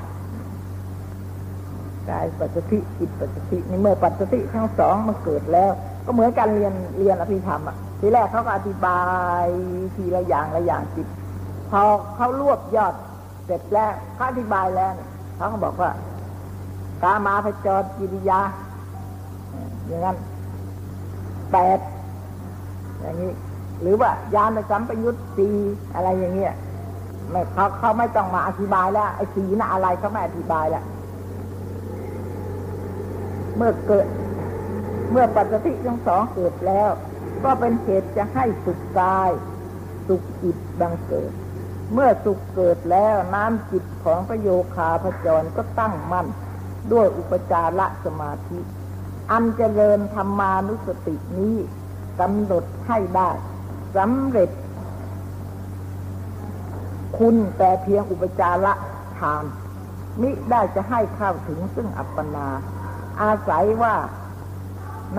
[2.09, 5.71] กายปัจจุบันจิตปัจจุบันในเมื่อปัจจุบันทั้งสองมันเกิดแล้ว
[6.05, 9.01] ก็เหมือนการเรียนเรียนอภิธรรมอะทีแรกเขาก็อธิบา
[9.43, 9.45] ย
[9.95, 11.07] ทีละอย่างละอย่างจิต
[11.71, 11.83] พอ
[12.17, 12.95] เขารวบยอด
[13.47, 15.91] เสร็จแล้วเขาอธิบายแล้วเนี่ยเขาก็บอกว่า
[17.03, 18.41] กามาพจรกิริยา
[19.87, 20.17] อย่างนั้น
[21.53, 21.79] แปด
[23.01, 23.33] อย่างนี้
[23.81, 25.49] หรือว่ายานสัมปยุตสี
[25.95, 26.55] อะไรอย่างเงี้ย
[27.31, 30.85] ไม่เขาเขาไม่ต้องมาอธิบายแล้วไอ้สีน่ะอะไรเขาไม่อธิบายแล้ว
[33.57, 34.07] เมื่อเกิด
[35.11, 36.91] เมื่อปัจจุบันทั้งสองเกิดแล้ว
[37.45, 39.31] ก็เป็นเหตุจะให้สุขกาย
[40.09, 41.33] สุขจิตบังเกิด
[41.93, 46.27] เมื่อสุขเกิดแล้วน้ำจิตของพระโยคาพจรก็ตั้งมั่น
[46.93, 48.59] ด้วยอุปจารสมาธิ
[49.31, 51.57] อันเจริญธรรมานุสตินี้
[52.21, 53.31] กำหนดให้ได้
[53.97, 54.51] สำเร็จ
[57.19, 58.73] คุณแต่เพียงอุปจาระ
[59.19, 59.45] ทาน
[60.21, 62.49] มิได้จะให้เข้าถึงซึ่งอัปปนา
[63.23, 63.95] อาศัยว่า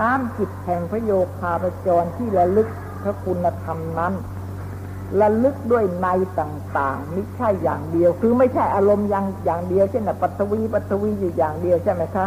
[0.00, 2.68] น้ำจิตแห่งพระโยคาพจรที่ระลึก
[3.02, 4.14] พระคุณธรรมนั้น
[5.20, 6.08] ระลึกด้วยใน
[6.40, 12.26] ต่างๆไม่ใช่อย่างเดียว คือไม่ใช่อารมณ์อย่างอย่างเดียวเช่นปัตวีปัตวีอยู่อย่างเดียวใช่ไหมคะ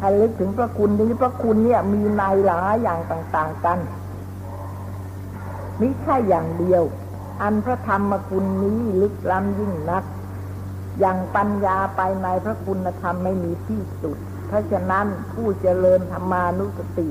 [0.00, 3.78] ให้ลึกถึงพระคุณนี้พระคุณเนี่ยมีในหลายอย่างต่าง ๆ กัน
[5.80, 6.82] ม่ใช่อย่างเดียว
[7.42, 10.04] อันพระธรรมคุณนี้ลึกล้ำยิ่งนัก
[11.00, 14.16] อย่างปัญญาไปในพระคุณธรรมไม่มีที่สุด
[14.48, 17.08] เพราะฉะนั้นผู้เจริญธรรมานุสติ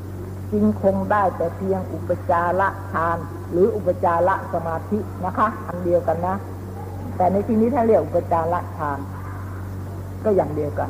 [0.52, 3.18] จึงคงได้แต่เพียงอุปจาระทาน
[3.52, 6.36] หรืออุปจาระสมาธินะคะ อันเดียวกันนะ
[7.18, 9.00] แต่ในที่นี้ถ้าเรียกอุปจาระทาน
[10.24, 10.90] ก็อย่างเดียวกัน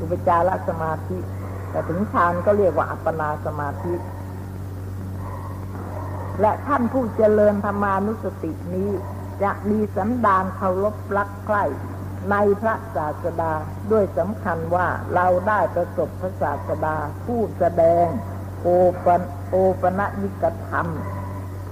[0.00, 1.18] อุปจาระสมาธิ
[1.70, 3.92] แต่ถึงฌานก็เรียกว่าอัปปนาสมาธิ
[6.40, 8.90] และท่านผู้เจริญธรรมานุสตินี้
[9.42, 11.64] จะมีสันดานเคารพรักใคร่
[12.30, 13.52] ในพระศาสดา
[13.90, 18.06] ด้วยสำคัญว่าเราได้ประสบพระศาสดา ผู้แสดง
[18.62, 18.68] โอ
[19.04, 20.86] ปนโอปนยิกธรรม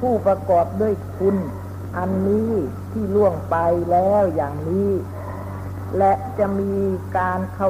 [0.01, 1.37] ผู้ประกอบด้วยคุณ
[1.97, 2.53] อันนี้
[2.93, 3.57] ที่ล่วงไป
[3.91, 4.93] แล้วอย่างนี้
[5.99, 6.75] และจะมี
[7.19, 7.69] การเขา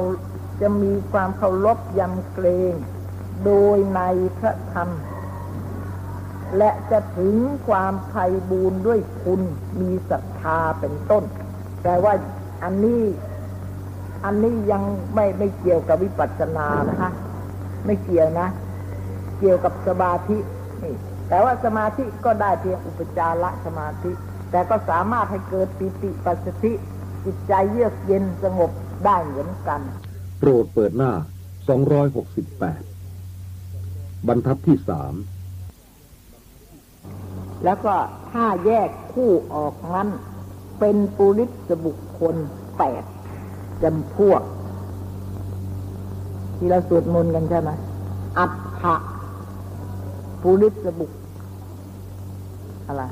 [0.61, 2.73] จะมีความเคารพยำเกรง
[3.45, 4.01] โดยใน
[4.39, 4.89] พระธรรม
[6.57, 7.35] และจะถึง
[7.67, 9.41] ความไพ่บูรณ์ด้วยคุณ
[9.79, 11.23] มีศรัทธาเป็นต้น
[11.83, 12.13] แต่ว่า
[12.63, 13.01] อันนี้
[14.25, 14.83] อันนี้ยัง
[15.15, 17.11] ไม่ไม่เกี่ยวกับวิปัสสนานะคะ
[17.85, 18.47] ไม่เกี่ยวนะ
[19.39, 20.37] เกี่ยวกับสมาธิ
[20.83, 20.95] นี่
[21.29, 24.11] แต่ว่าสมาธิก็ได้เพียงอุปจาระสมาธิ
[24.51, 26.73] แต่ก็สามารถให้เกิดปิติปัสสธิ
[27.25, 28.71] จิตใจเยือกเย็นสงบ
[29.05, 29.81] ได้เหมือนกัน
[30.39, 31.11] โปรดเปิดหน้า
[32.89, 35.13] 268 บรรทัดที่สาม
[37.63, 37.93] แล้วก็
[38.31, 40.07] ถ้าแยกคู่ออกนั้น
[40.79, 42.35] เป็นปุริสบุคคล
[42.77, 43.03] แปด
[43.83, 44.41] จำพวก
[46.57, 47.69] ที่เราสวดมนต์กันใช่ไหม
[48.39, 48.95] อัฏฐะ
[50.41, 51.11] ปุริสบุค
[52.87, 53.03] อะไร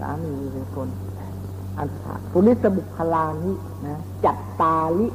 [0.00, 0.88] สามีเป็นคน
[1.78, 3.52] อัฏฐะปุริสบุคลานิ
[3.86, 5.06] นะจัตตาลิ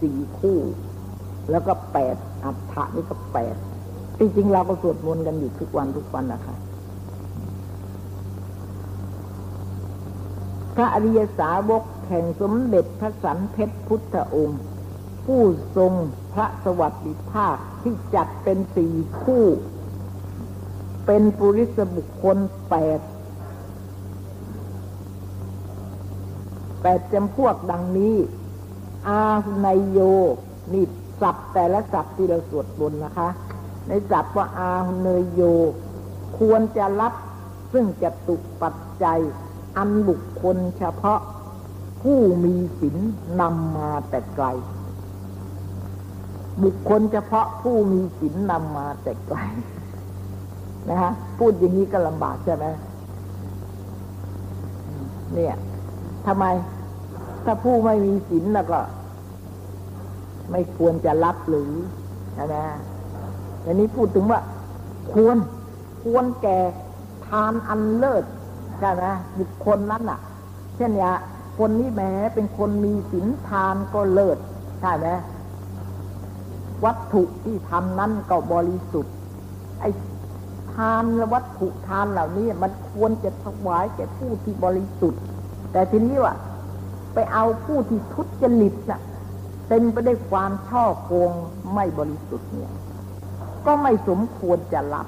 [0.00, 0.58] สี่คู่
[1.50, 3.56] แล้วก็แปดอัฏฐะนี่ก็แปด
[4.18, 6.54] จริงๆเราก็สวดมนต์กันอยู่ทุกวันทุกวันนะคะ
[10.74, 14.62] พระอริยสาวกแห่งสมเด็จพระสันเพชรพุทธองค์
[15.24, 15.42] ผู้
[15.76, 15.92] ทรง
[16.34, 19.44] พระสวัสดิภาพที่จัดเป็นสี่คู่
[21.06, 22.38] เป็นปุริสบุคคล
[22.70, 23.00] แปด
[26.82, 28.16] แปดจำพวกดังนี้
[29.08, 29.98] อาหุนโย
[30.72, 30.84] นี่
[31.20, 33.28] ศัพท์แต่ละศัพท์ที่เราสวดบนนะคะ
[33.88, 35.42] ในศัพท์ว่าอาหุนยโย
[36.38, 37.14] ควรจะรับ
[37.72, 39.20] ซึ่งจะตุปัจจัย
[39.76, 41.20] อันบุคคลเฉพาะ
[42.02, 42.96] ผู้มีศีล
[43.40, 44.46] นำมาแต่ไกล
[46.64, 49.38] บุคคลเฉพาะผู้มีศีลนำมาแต่ไกล
[50.88, 52.66] นะฮะพูดอย่างนี้ก็ลำบากใช่ไหม
[55.34, 55.56] เนี่ย
[56.26, 56.44] ทำไม
[57.44, 58.80] ถ้าผู้ไม่มีศีลแล้วก็
[60.50, 61.72] ไม่ควรจะรับหรือ
[62.38, 62.66] นะนะ
[63.64, 64.40] อันนี้พูดถึงว่า
[65.12, 65.36] ควร
[66.02, 66.58] ควรแก่
[67.26, 68.24] ทานอันเลิศ
[68.80, 69.04] ใช่ไหม
[69.38, 70.20] บุคคลนั้นน่ะ
[70.76, 71.12] เช่นอย่า
[71.58, 74.38] คนนี้แม้เป็นคนมีศีลทานก็เลิศ
[74.80, 75.08] ใช่ไหม
[76.84, 79.14] วัตถุที่ทำนั้นก็บริสุทธิ์
[79.80, 79.90] ไอ้
[80.74, 85.22] ทานและวัตถุทานเหล่านี้ มันควรจะถวายแก่ผู้ที่บริสุทธิ์
[85.72, 86.34] แต่ทีนี้ว่า
[87.14, 89.00] ไปเอาผู้ที่ทุจริตน่ะ
[89.68, 91.30] เต็มไปได้วยความช่อโกง
[91.74, 92.72] ไม่บริสุทธิ์เนี่ย
[93.66, 95.06] ก็ไม่สมควรจะรับ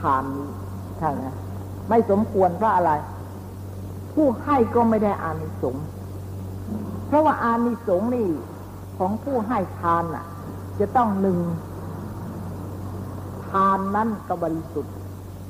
[0.00, 0.48] ทานนี้
[0.98, 1.24] ใช่ไหม
[1.88, 2.92] ไม่สมควรเพราะอะไร
[4.14, 5.84] ผู้ให้ก็ไม่ได้อานิสงส์
[7.06, 8.28] เพราะว่าอานิสงส์นี่
[8.98, 10.24] ของผู้ให้ทานน่ะ
[10.78, 11.38] จะต้องหนึ่ง
[13.48, 14.92] ทานนั้นก็บริสุทธิ์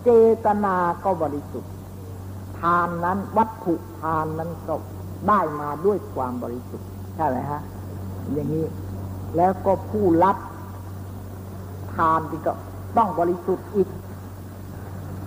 [0.05, 0.11] เจ
[0.44, 1.73] ตนาก็บริสุทธิ์
[2.61, 4.75] ทานนั้นวัตถุทานนั้นก็
[5.29, 7.61] ได้มาด้วยความบริสุทธิ์ใช่ไหมฮะ
[8.33, 8.66] อย่างนี้
[9.37, 10.37] แล้วก็ผู้รับ
[11.94, 12.53] ทานที่ก็
[12.97, 13.88] ต้องบริสุทธิ์อีก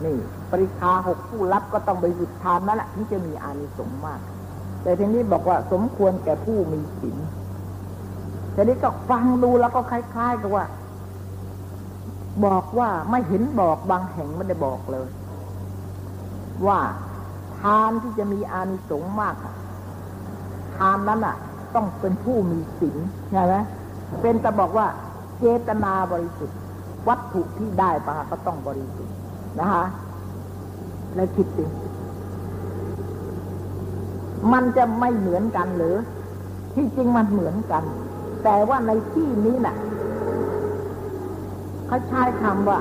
[0.05, 0.17] นี่
[0.51, 4.19] ปริคาหกผู้รับก็ต้องบริสุทธิ์ทานนั่นแหละที่จะมีอานิสงส์มาก
[4.83, 7.17] แต่ทีนี้บอกว่าสมควรแก่ผู้มีศีล
[8.55, 10.65] ทีนี้ก็ฟังดูแล้วก็คล้ายๆกับว่า
[12.45, 15.07] บอกว่าไม่เห็นบอกบางแห่งไม่ได้บอกเลย
[16.67, 16.79] ว่า
[17.59, 19.35] ทานที่จะมีอานิสงส์มาก
[20.77, 21.35] ทานนั้นอะ
[21.75, 22.97] ต้องเป็นผู้มีศีล
[23.31, 23.55] ใช่ไหม
[24.21, 24.87] เป็นแต่บอกว่า
[25.39, 26.57] เจตนาบริสุทธิ์
[27.07, 29.15] วัตถุที่ได้มาก็ต้องบริสุทธิ์
[29.59, 29.85] นะคะ
[31.17, 31.65] แล้วคิดดิ
[34.53, 35.95] มันจะไม่เหมือนกันหรือ
[36.75, 37.83] ที่จริงมันเหมือนกัน
[38.43, 39.75] แต่ว่าในที่นี้น่ะ
[41.87, 42.79] เขาใช้คำว่า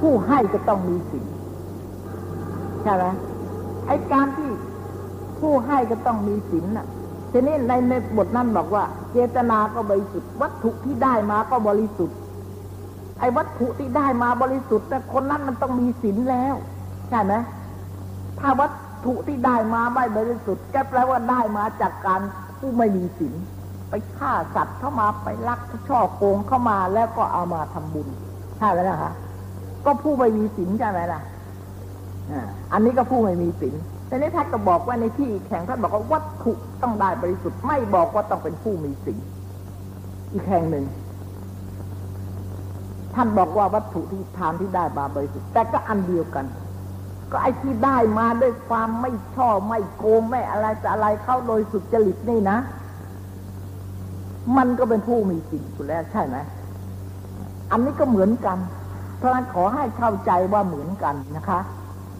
[0.00, 1.24] ผู้ให้ก็ต้องมีสิ่ง
[2.82, 3.04] ใช่ไหม
[3.86, 4.50] ไอ้การที่
[5.40, 6.86] ผู้ให้ก็ต้องมีศีลน่ะ
[7.32, 12.16] ทีนี้ในในบทนั้นบอกว่า เจตนาก็บริสุทธิ์วัตถุที่ได้มาก็บริสุทธิ์
[13.24, 16.54] อ้วัตถุที่ได้มาบริสุทธิ์แต่คนนั้นมันต้องมีศีลแล้ว
[17.10, 17.34] ใช่ไหม
[18.40, 18.72] ถ้าวัต
[19.04, 22.20] ถุที่ได้มาไม่บริสุทธิ์ก็แปลว่าได้มาจากการ
[22.58, 23.34] ผู้ไม่มีศีล
[23.90, 28.08] ไปฆ่าสัตว์เข้ามาไปลักช่อโกงเข้ามาแล้วก็เอามาทำบุญ
[28.58, 29.12] ใช่ไหมล่ะคะ
[29.84, 31.20] ก็ผู้ไม่มีศีลใช่ไหมล่ะ
[32.72, 33.74] อันนี้ก็ผู้ไม่มีศีล
[34.06, 39.18] แต่นี้ท่านก็บอกว่าในที่แข่งท่านบอกว่าวัตถุต้องได้บริสุทธิ์ไม่บอกว่าต้องเป็นผู้มีศีล
[40.32, 40.84] อีกแห่งหนึ่ง
[43.14, 46.46] ท่านบอกว่าวัตถุที่ทานที่ได้มาบริสุทธิ์แต่ก็อันเดียวกัน
[47.30, 52.58] ก็ไอ้ที่ได้มาด้วยความไม่ชอบไม่โกงไม่อะไรจะอะไรเข้าโดยสุจริตนี่นะ
[54.56, 56.36] มันก็เป็นผู้มีศีลอยู่แล้วใช่ไหม
[57.70, 58.58] อันนี้ก็เหมือนกัน
[59.18, 61.60] เพราะนั้นขอให้เข้าใจว่าเหมือนกันนะคะ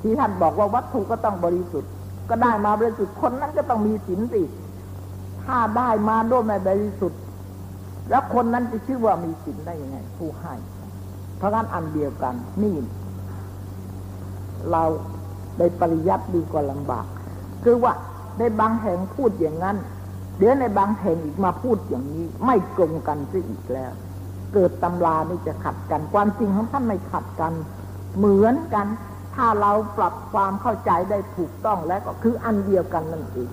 [0.02, 1.90] ที่ท่านบอกว่าวัตถุก็ต้องบริสุทธิ์
[2.30, 4.42] ก็ได้มาบริสุทธิ์คนนั้นก็ต้องมีศีลสิ
[5.44, 7.20] ถ้าได้มาด้วยไม่บริสุทธิ์
[8.10, 10.54] แล้วคนนั้นจะชื่อว่ามีศีลได้ยังไง ผู้ให้
[11.44, 12.76] ราะงั้นอันเดียวกัน นี่
[14.70, 14.82] เรา
[15.58, 17.06] ได้ปริยัติดีกว่าลำบาก
[17.64, 17.92] คือว่า
[18.38, 19.76] ในบางแห่งพูดอย่างนั้น
[20.38, 23.92] เดี๋ยวในบางแห่งอีกมาพูดอย่างนี้ ไม่ตรงกันซะอีกแล้ว
[24.54, 27.52] เกิดตำรานี่จะขัดกัน ความจริงของท่านไม่ขัดกัน
[28.16, 28.86] เหมือนกัน
[29.34, 33.50] ถ้าเราปรับความเข้าใจได้ถูกต้องแล้วก็คืออันเดียวกันนั่นเอง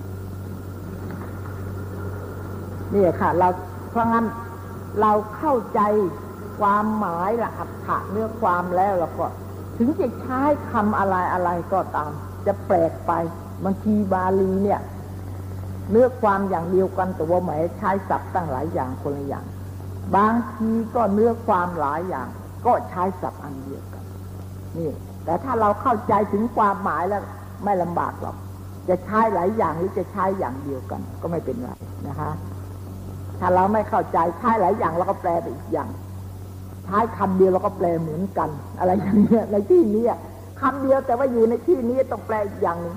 [2.94, 3.48] นี่ค่ะ เรา
[3.90, 4.26] เพราะงั้น
[5.00, 5.80] เราเข้าใจ
[6.58, 9.26] ความหมายละอัตถะเนื้อความแล้วเราก็
[9.78, 12.10] ถึงจะใช้คำอะไรอะไรก็ตาม
[12.46, 13.12] จะแปลกไป
[13.64, 14.80] บางทีบาลีเนี่ย
[15.90, 19.44] เนื้อความอย่างเดียวกันแต่ว่าหมายใช้ศัพท์ตั้งหลายอย่างคนละอย่าง
[20.16, 22.28] บางทีก็เนื้อความหลายอย่าง
[22.66, 24.04] ก็ใช้ศัพท์อันเดียวกัน
[24.78, 24.90] นี่
[25.24, 27.22] แต่ถ้าเราเข้าใจถึงความหมายแล้ว
[27.64, 28.36] ไม่ลำบากหรอก
[28.88, 31.70] จะใช้หลายอย่างหรือจะใช้อย่างเดียวกัน ก็ไม่เป็นไร
[32.08, 32.30] นะคะ
[33.40, 35.88] ถ้าเราไม่เข้าใจใช้หลายอย่างเราก็แปลไปอีกอย่าง
[36.84, 40.04] ใช้คำเดียวเราก็แปลเหมือนกัน อะไรอย่างเงี้ยในที่นี้
[40.60, 42.96] คำเดียวแต่ว่าอยู่ในที่นี้ต้องแปลอีกอย่างนึง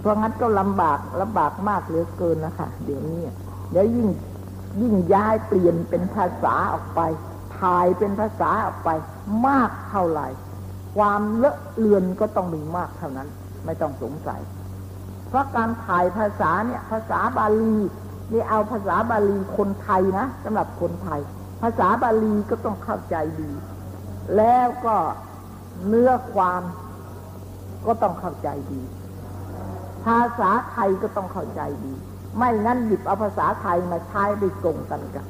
[0.00, 3.22] เพราะงั้นก็ลำบากลำบากมากเหลือเกินนะคะเดี๋ยวนี้
[3.70, 4.08] เดี๋ยวยิ่ง
[4.80, 7.00] ยิ่งย้ายเปลี่ยนเป็นภาษาออกไป
[7.58, 8.90] ถ่ายเป็นภาษาออกไป
[9.46, 10.28] มากเท่าไหร่
[10.96, 13.28] ความเลอะเลือนก็ต้องมีมากเท่านั้น
[13.64, 14.40] ไม่ต้องสงสัย
[15.28, 17.76] เพราะการถ่ายภาษาเนี่ย ภาษาบาลี
[18.32, 21.20] นี่เอาภาษาบาลีคนไทยนะสำหรับคนไทย
[21.62, 23.50] ภาษาบาลีก็ต้องเข้าใจดี
[24.36, 24.96] แล้วก็
[25.86, 26.62] เนื้อความ
[27.86, 28.82] ก็ต้องเข้าใจดี
[30.04, 31.94] ภาษาไทยก็ต้องเข้าใจดี
[32.36, 35.26] ไม่งั้นหยิบเอาภาษาไทยมาใช้ไปตรงกันกัน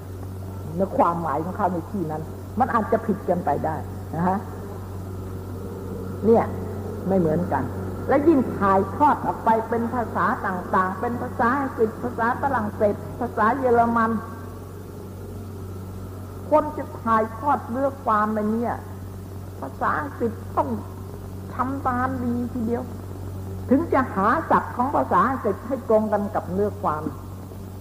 [0.75, 2.23] เนื้อความหมายของเขาในที่นั้น
[2.59, 3.77] มันอาจจะผิดกันไปได้
[4.15, 4.38] นะฮะ
[6.27, 6.45] เนี่ย
[7.09, 7.62] ไม่เหมือนกัน
[8.09, 14.11] และยิ่งถ่ายทอดออกไปเป็นภาษาต่างๆ เป็นภาษาอังกฤษภาษาฝรั่งเศส ภาษาเยอรมัน
[16.51, 18.75] คนจะถ่ายทอดเรื่องความในเนี่ย
[19.61, 20.69] ภาษาอังกฤษต้อง
[21.55, 22.83] ทำตามดีทีเดียว
[23.71, 27.03] ถึงจะหาศัพท์ของภาษาอังกฤษให้ตรงกันกับเนื้อความ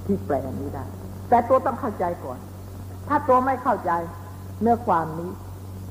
[0.06, 0.86] ที่แปลนี้ได้
[1.30, 2.40] แต่ตัวต้องเข้าใจก่อน
[3.08, 3.92] ถ้าตัวไม่เข้าใจ
[4.62, 5.32] เนื้อความนี้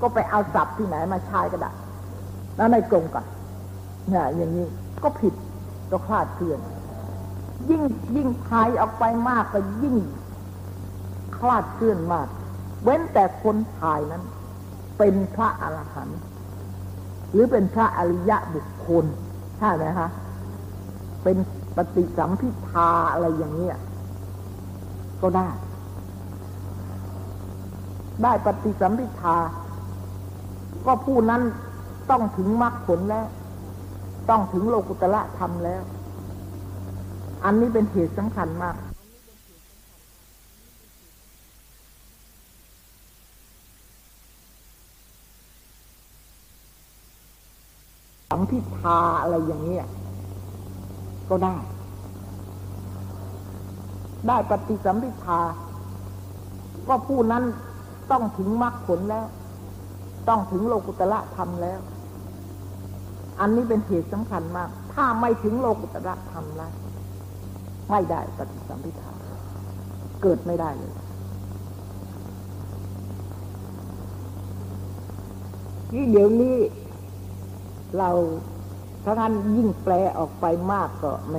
[0.01, 1.73] ก็ไปเอาศัพท์ที่ไหนมาใช้ก็ได้
[2.57, 3.25] แล้วไม่ตรงกัน
[4.09, 4.67] เนี่ยอย่างนี้
[5.03, 5.35] ก็ผิด
[5.91, 6.61] ก็คลาดเคลื่อน
[7.71, 7.83] ยิ่ง
[8.17, 9.97] ยิ่งทายออกไปมากก็ยิ่ง
[11.37, 12.29] คลาดเคลื่อนมาก
[12.83, 14.23] เว้นแต่คนทายนั้น
[14.99, 16.21] เป็นพระอรหันต์
[17.33, 19.05] หรือเป็นพระอริยะบุคคล
[19.59, 20.09] ใช่ไหมคะ
[21.23, 21.37] เป็น
[21.77, 23.77] ปฏิสัมพิทาอะไรอย่างเนี้ย
[25.23, 25.49] ก็ได้
[28.23, 29.37] ได้ปฏิสัมพิทา
[30.87, 31.43] ก็ผู้นั้น
[32.11, 33.27] ต้องถึงมรรคผลแล้ว
[34.31, 35.83] ต้องถึงโลกุตละธรรมแล้ว
[37.45, 38.77] อันนี้เป็นเหตุสำคัญมาก
[48.29, 49.87] สัมพิทาอะไรอย่างเนี้ย
[51.29, 51.55] ก็ได้
[54.27, 55.41] ได้ปฏิสัมพิทา
[56.89, 57.45] ก็ผู้นั้น
[58.11, 59.27] ต้องถึงมรรคผลแล้ว
[60.29, 61.81] ต้องถึงโลกุตละธรรมแล้ว
[63.41, 66.73] อันนี้เป็นเหตุสำคัญมาก ถ้าไม่ถึงโลกุตระธรรมแล้ว
[67.91, 69.13] ไม่ได้ปฏิสัมพิทา
[70.23, 70.93] เกิดไม่ได้เลย
[75.95, 76.57] นี่เดี๋ยวนี้
[77.99, 78.11] เรา
[79.05, 81.37] ถ้าท่านยิ่งแปลออกไปมากก็แหม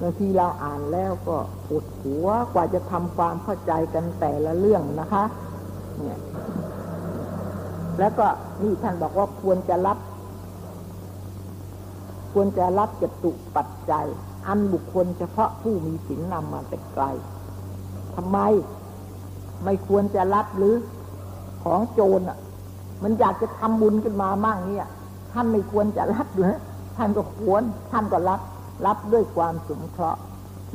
[0.00, 1.36] บางทีเราอ่านแล้วก็
[1.68, 5.24] ปวดหัวกว่าจะทำความเข้าใจกันแต่ละเรื่องนะคะ
[6.00, 6.20] เนี่ย
[7.98, 8.26] แล้วก็
[8.62, 9.98] นี่ท่านบอกว่าควรจะรับ
[12.34, 14.06] ควรจะรับจตุปัจจัย
[14.46, 17.04] อันบุคคลเฉพาะผู้มีศีลนำมาแต่ไกล
[18.14, 18.38] ทำไม
[19.64, 20.74] ไม่ควรจะรับหรือ
[21.64, 22.38] ของโจรอะ
[23.02, 24.88] มันอยากจะทำบุญขึ้นมามั่งเนี่ย
[25.32, 26.54] ท่านไม่ควรจะรับหรือ
[26.96, 28.40] ท่านก็ควร ท่านก็รับ
[28.86, 30.20] รับด้วยความสงเคราะห์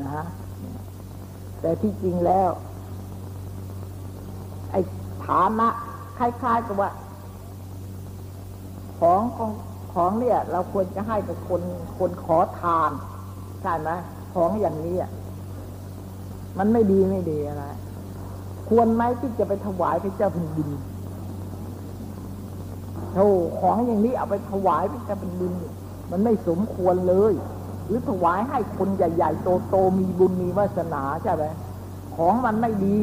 [0.01, 0.25] นะฮะ
[1.61, 2.49] แต่ที่จริงแล้ว
[4.71, 4.81] ไอ้
[5.25, 5.67] ฐานะ
[6.17, 6.89] คล้ายๆกับว่า
[8.99, 9.51] ของของ
[9.99, 11.61] ของเนี่ย เราควรจะให้กับคน
[11.99, 12.91] คนขอทาน
[13.61, 13.89] ใช่ไหม
[14.33, 15.11] ของอย่างนี้อะ
[16.57, 17.65] มันไม่ดีไม่ดีอะไร
[18.69, 20.69] ควรไหมที่จะไปถวายพระเจ้าแผ่นดิน
[23.13, 23.27] โธ่
[23.59, 25.53] ของอย่างนี้เอาไปถวายพระเจ้าแผ่นดิน
[26.11, 27.33] มันไม่สมควรเลย
[27.85, 31.45] หรือถวายให้คนใหญ่ๆโตๆมีบุญมีวาสนาใช่ไหม
[32.15, 32.99] ของมันไม่ดี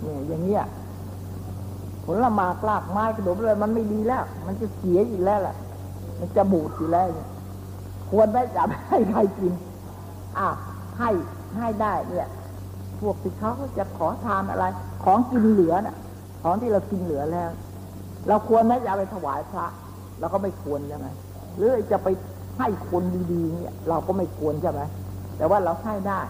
[0.00, 0.64] เนี่ย อย่างเงี้ย
[2.06, 5.56] ผลไม้กลากไม้กระดมเลยมันไม่ดีแล้ว มันจะเสียอีกแล้วแหละ
[6.20, 7.28] มันจะบูดอยู่แล้วเนี่ย
[8.10, 9.52] ควรได้จะให้ใครกิน
[10.38, 10.48] อะ
[10.98, 11.10] ให้
[11.56, 12.28] ให้ได้เนี่ย
[13.00, 14.64] พวกที่เขาจะขอทานอะไร
[15.04, 15.96] ของกินเหลือน่ะ
[16.42, 17.50] ของที่เรากินเหลือแล้ว
[18.28, 19.66] เราควรไหมจะไปถวายพระ
[20.20, 21.06] เราก็ไม่ควรใช่ไหม
[21.56, 22.08] หรือจะไป
[22.58, 24.80] ให้คนดีๆเนี่ย เราก็ไม่ควรใช่ไหม
[25.36, 26.20] แต่ว่าเราให้ได้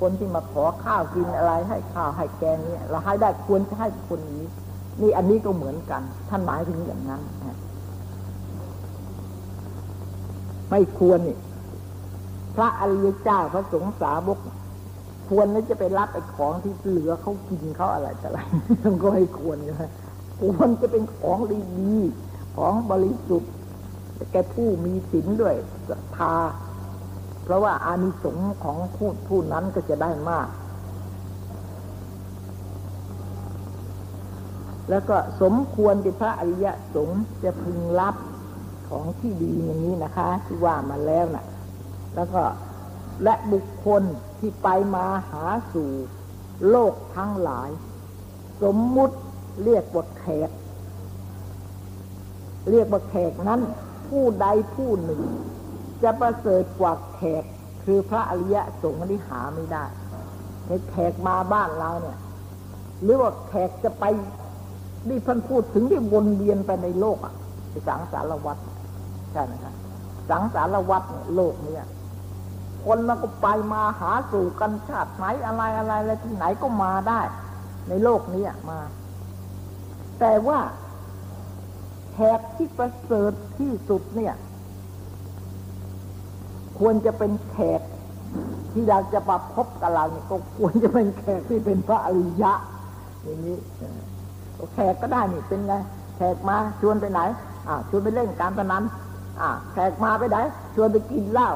[0.00, 4.44] คนที่มาขอข้าวกินอะไร ให้ข้าวให้แกงเนี่ยเราให้ได้ควรจะให้คนนี้
[5.00, 7.56] นี่อันนี้ก็เหมือนกัน ท่านหมายถึงอย่างนั้นนะ
[10.72, 11.38] ไม่ควรนี่
[12.56, 14.38] พระอริยเจ้าพระสงฆ์สาวก
[15.28, 18.38] ควรแล้วจะไปรับไอ้ของที่เหลือเขากินเขาอะไรแต่อะไร
[18.84, 19.84] มันก็ให้ควรใช่ไหม
[20.40, 21.38] ควรจะเป็นของ
[21.78, 23.52] ดีๆของบริสุทธิ์
[24.32, 25.54] แกผู้มีศีลด้วย
[25.88, 26.34] ศรัทธา
[27.44, 30.48] เพราะว่าอานิสงส์ของผู้ผู้นั้นก็จะได้มาก
[34.90, 38.14] แล้วก็สมควรที่พระอริยสงฆ์จะพึงรับ
[38.92, 41.46] ของที่ดีอย่างนี้นะคะ ที่ว่ามาแล้วนะ่ะ
[42.14, 42.42] แล้วก็
[43.22, 44.02] และบุคคล
[44.38, 45.90] ที่ไปมาหาสู่
[46.70, 47.70] โลกทั้งหลาย
[48.62, 49.16] สมมุติ
[49.64, 50.50] เรียกว่าแขก
[52.70, 53.60] เรียกว่าแขกนั้น
[54.08, 55.20] ผู้ใดผู้หนึ่ง
[56.02, 57.44] จะประเสริฐกว่าแขก
[57.84, 59.84] คือพระอริยสงฆ์ที่หาไม่ได้
[60.66, 62.18] ในแขกมาบ้านเราเนี่ย
[63.02, 64.04] หรือว่าแขกจะไป
[65.08, 67.34] นี่พันพูดถึงที่วนเวียนไปในโลกอะ
[67.88, 68.58] สังสารวัฏ
[69.32, 69.74] ใช่ไหมครับ
[70.30, 71.02] สังสารวัฏ
[71.34, 71.86] โลกเนี่ย
[72.84, 77.20] คนมันก็ไปมาหาสู่กันชาติไหนอะไรอะไรอะไรที่ไหนก็มาได้
[77.88, 78.80] ในโลกนี้มา
[80.20, 80.58] แต่ว่า
[82.12, 84.34] แขกที่ประเสริฐที่สุดเนี่ย
[86.78, 87.80] ควรจะเป็นแขก
[88.72, 92.52] ที่อยากจะมาพบกับเราเนี่ยก็ควรจะเป็นแขกที่เป็นพระอริยะ
[93.22, 93.58] อย่างนี้
[94.74, 95.74] แขกก็ได้นี่เป็นไง
[96.16, 97.20] แขกมาชวนไปไหน
[97.68, 98.82] อ่าชวนไปเล่นการพนัน
[99.40, 100.38] อ่าแขกมาไปไหน
[100.74, 101.50] ชวนไปกินเหล้า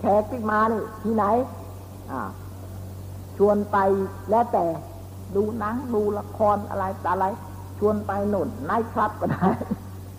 [0.00, 1.24] แขกที่มานี่ที่ไหน
[2.10, 2.20] อ่า
[3.36, 3.78] ชวนไป
[4.30, 4.64] แล้วแต่
[5.36, 7.26] ดูหนังดูละครอะไรแต่อะไร
[7.78, 9.48] ชวนไปหนุนไนท์คลับก็ได้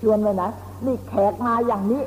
[0.02, 0.44] ชวนไปไหน
[0.86, 2.04] นี่แขกมาอย่างนี้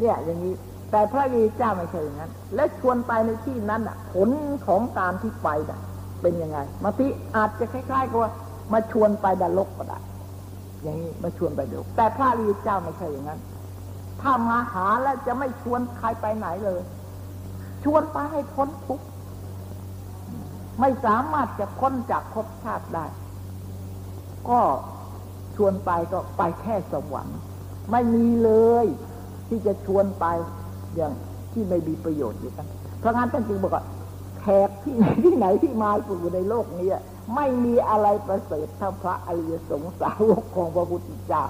[0.00, 0.54] เนี่ยอย่างนี้
[0.90, 4.30] แต่พระยีเจ้าไม่ใช่อย่างนั้น และชวนไปในที่นั้นอะ ผล
[4.66, 5.80] ของการที่ไปน่ะ
[6.22, 8.32] เป็นยังไงบาทีอาจจะคล้ายๆกับว่า
[8.72, 9.98] มาชวนไปดลกก็ได้
[10.82, 13.40] อย่างนี้มาชวนไปดลกแต่พระยีเจ้าไม่ใช่อย่างนั้น
[14.20, 16.82] ถ้ามาหาแล้วจะไม่ชวนใครไปไหนเลย
[17.84, 19.06] ชวนไปให้พ้นทุกข์
[20.80, 23.06] ไม่สามารถจะพ้นจากภพชาติได้
[24.48, 24.60] ก็
[25.56, 27.38] ชวนไปก็ไปแค่สวรรค์
[27.90, 28.50] ไม่มีเล
[28.84, 28.86] ย
[29.48, 30.26] ที่จะชวนไป
[30.96, 31.12] อย่าง
[31.52, 32.66] ที่ไม่มีประโยชน์อยู่กัน
[32.98, 33.84] เพราะงั้นท่านจึงบอกว่า
[34.40, 36.90] แขกที่ไหนที่ไหนที่มาอยู่ในโลกนี้
[37.34, 41.44] ไม่มีอะไรประเสริฐเท่าพระอริยสงสาวกของพระพุทธเจ้า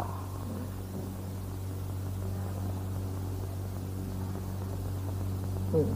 [5.77, 5.91] อืม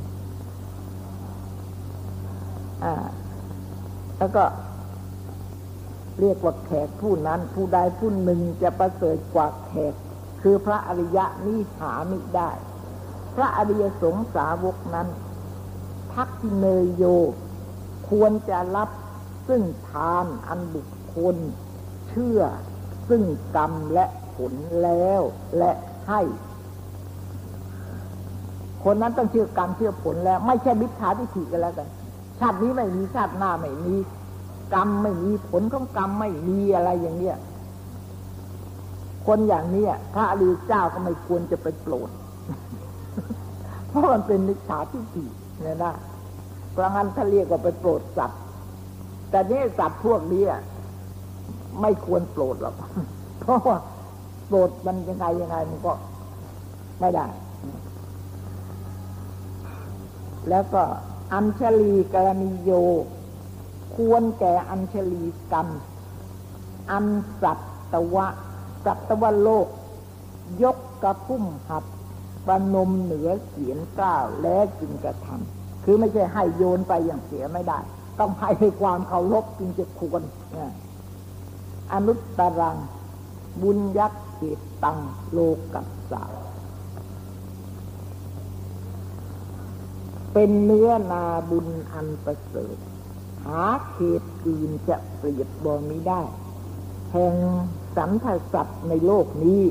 [2.84, 2.94] อ่า
[4.18, 4.44] แล้วก็
[6.20, 9.94] เรียกว่าแขกผู้นั้นผู้ใดผู้หนึ่งจะประเสริฐกว่าแขก
[10.42, 12.50] คือพระอริยะนี่หาม่ได้
[13.34, 15.08] พระอริยสงสาวกนั้น
[16.12, 17.04] ทักทิเนยโย
[18.10, 18.90] ควรจะรับ
[19.48, 21.36] ซึ่งทานอันบุคคล
[22.08, 22.40] เชื่อ
[23.08, 23.22] ซึ่ง
[23.56, 24.52] กรรมและผล
[24.82, 25.22] แล้ว
[25.58, 25.72] และ
[26.08, 26.20] ให้
[28.84, 31.88] คนนั้นต้องเชื่อกรรมเชื่อผลแล้ว ไม่ใช่มิจฉาทิฏฐิกันแล้วกัน
[32.40, 33.94] ชาตินี้ไม่มีชาติหน้าไม่มี
[34.74, 37.36] กรรมไม่มีผลของกรรมไม่มีอะไรอย่างเนี้ย
[39.26, 42.10] คนอย่างนี้พระอริยเจ้าก็ไม่ควรจะไปโปรด
[43.88, 45.24] เพราะมันเป็นมิจฉาทิฏฐิ
[45.62, 45.94] เนี่ยนะ
[46.72, 48.40] เพราะงั้นถ้าเรียกว่าไปโปรดสัตว์
[49.30, 50.44] แต่นี่สัตว์พวกนี้
[51.80, 52.74] ไม่ควรโปรดหรอก
[53.40, 53.76] เพราะว่า
[54.46, 55.92] โปรดมันยังไงยังไงมันก็
[57.00, 57.26] ไม่ได้
[60.48, 60.82] แล้วก็
[61.32, 62.70] อัญชลีกรณีโย
[63.94, 65.68] ควรแก่อัญชลีกรรม
[66.90, 67.06] อัน
[67.42, 67.52] สั
[67.92, 68.26] ตวะ
[68.84, 69.68] สัตวโลก
[70.62, 71.84] ยกกระพุ่มหัด
[72.46, 77.78] ประนมเหนือเสียนก้าวแล้วจึงกระทำคือไม่ใช่ให้โยนไปอย่างเสียไม่ได้
[78.18, 80.22] ต้องให้ในความเคารพจึงจะควร
[81.92, 82.76] อนุตตรัง
[83.62, 84.98] บุญยักษ์เกตตัง
[85.32, 85.38] โล
[85.74, 86.32] กัสสาว
[90.32, 92.76] เป็นเนื้อนาบุญอันประเสริฐ
[93.44, 96.22] หาเขตอื่นจะเปรียบบ่มิได้
[97.12, 97.34] แห่ง
[97.96, 99.62] สันทสัตว์ในโลกนี้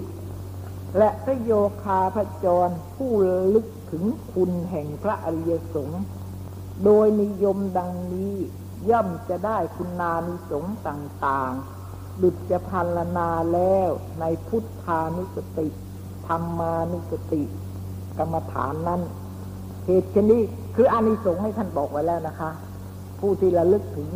[0.97, 1.51] และพระโย
[1.83, 3.11] คาพระจรผู้
[3.53, 4.03] ลึกถึง
[4.33, 6.03] คุณแห่งพระอริยสงฆ์
[6.83, 8.35] โดยนิยมดังนี้
[8.89, 13.89] ย่อมจะได้คุณนานิสงส์ต่างๆ ดุจจะพันลนาแล้ว
[14.19, 15.67] ในพุทธานุสติ
[16.27, 17.43] ธรรมานุสติ
[18.17, 19.01] กรรมฐานนั้น
[19.89, 20.41] เหตุชนี้
[20.75, 22.49] คืออานิสงส์ให้ท่านบอกไว้แล้วนะคะ
[23.19, 24.09] ผู้ที่ระลึกถึง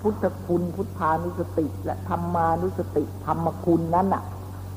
[0.00, 4.22] พุทธคุณพุทธานุสติ และธรรมานุสติ ธรรมคุณนั้นน่ะ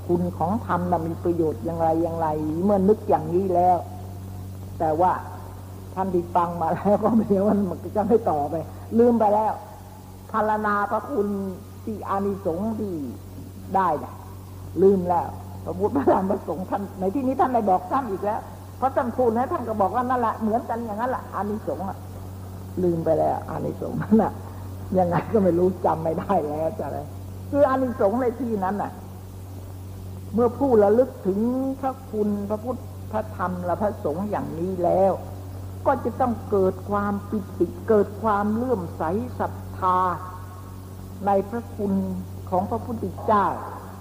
[0.08, 2.28] คุณของธรรมนะมีประโยชน์อย่างไรอย่างไร
[2.64, 3.78] เมื่อนึกอย่างนี้แล้ว
[4.80, 5.12] แต่ว่า
[5.96, 8.56] ท่านที่ฟังมาแล้วก็ไม่ว่ามันจะไม่ต่อไป
[9.00, 9.54] ลืมไปแล้ว
[10.32, 11.28] พารณาพระคุณ
[11.84, 12.94] ที่อานิสงส์ที่
[13.76, 14.14] ได้เนี่ย
[14.82, 15.28] ลืมแล้ว
[15.64, 18.42] พระพุทธพระธรรมพระสงฆ์ท่านในที่นี้ท่านได้บอกท่านอีกแล้ว
[18.80, 21.86] พราะท่านพูดนะท่านก็บอกว่านั่นแหละเหมือนกันอย่างนั้นแหละอานิสงส์
[22.84, 24.32] ลืมไปแล้วอานิสงส์นั่นแหละ
[24.98, 26.98] ยังไงก็ไม่รู้จำไม่ได้แล้วจะอะไร
[27.50, 28.92] คืออานิสงส์ในที่นั้นน่ะ
[30.34, 31.40] เมื่อผู้ระลึกถึง
[31.82, 32.80] พระคุณพระพุทธ
[33.12, 35.14] พระธรรมและพระสงฆ์อย่างนี้แล้ว
[35.88, 39.04] ก็จะต้องเกิดความปิติเกิดความเลื่อมใส
[39.40, 39.98] ศรัทธา
[41.26, 41.94] ในพระคุณ
[42.50, 43.46] ของพระพุทธเจ้า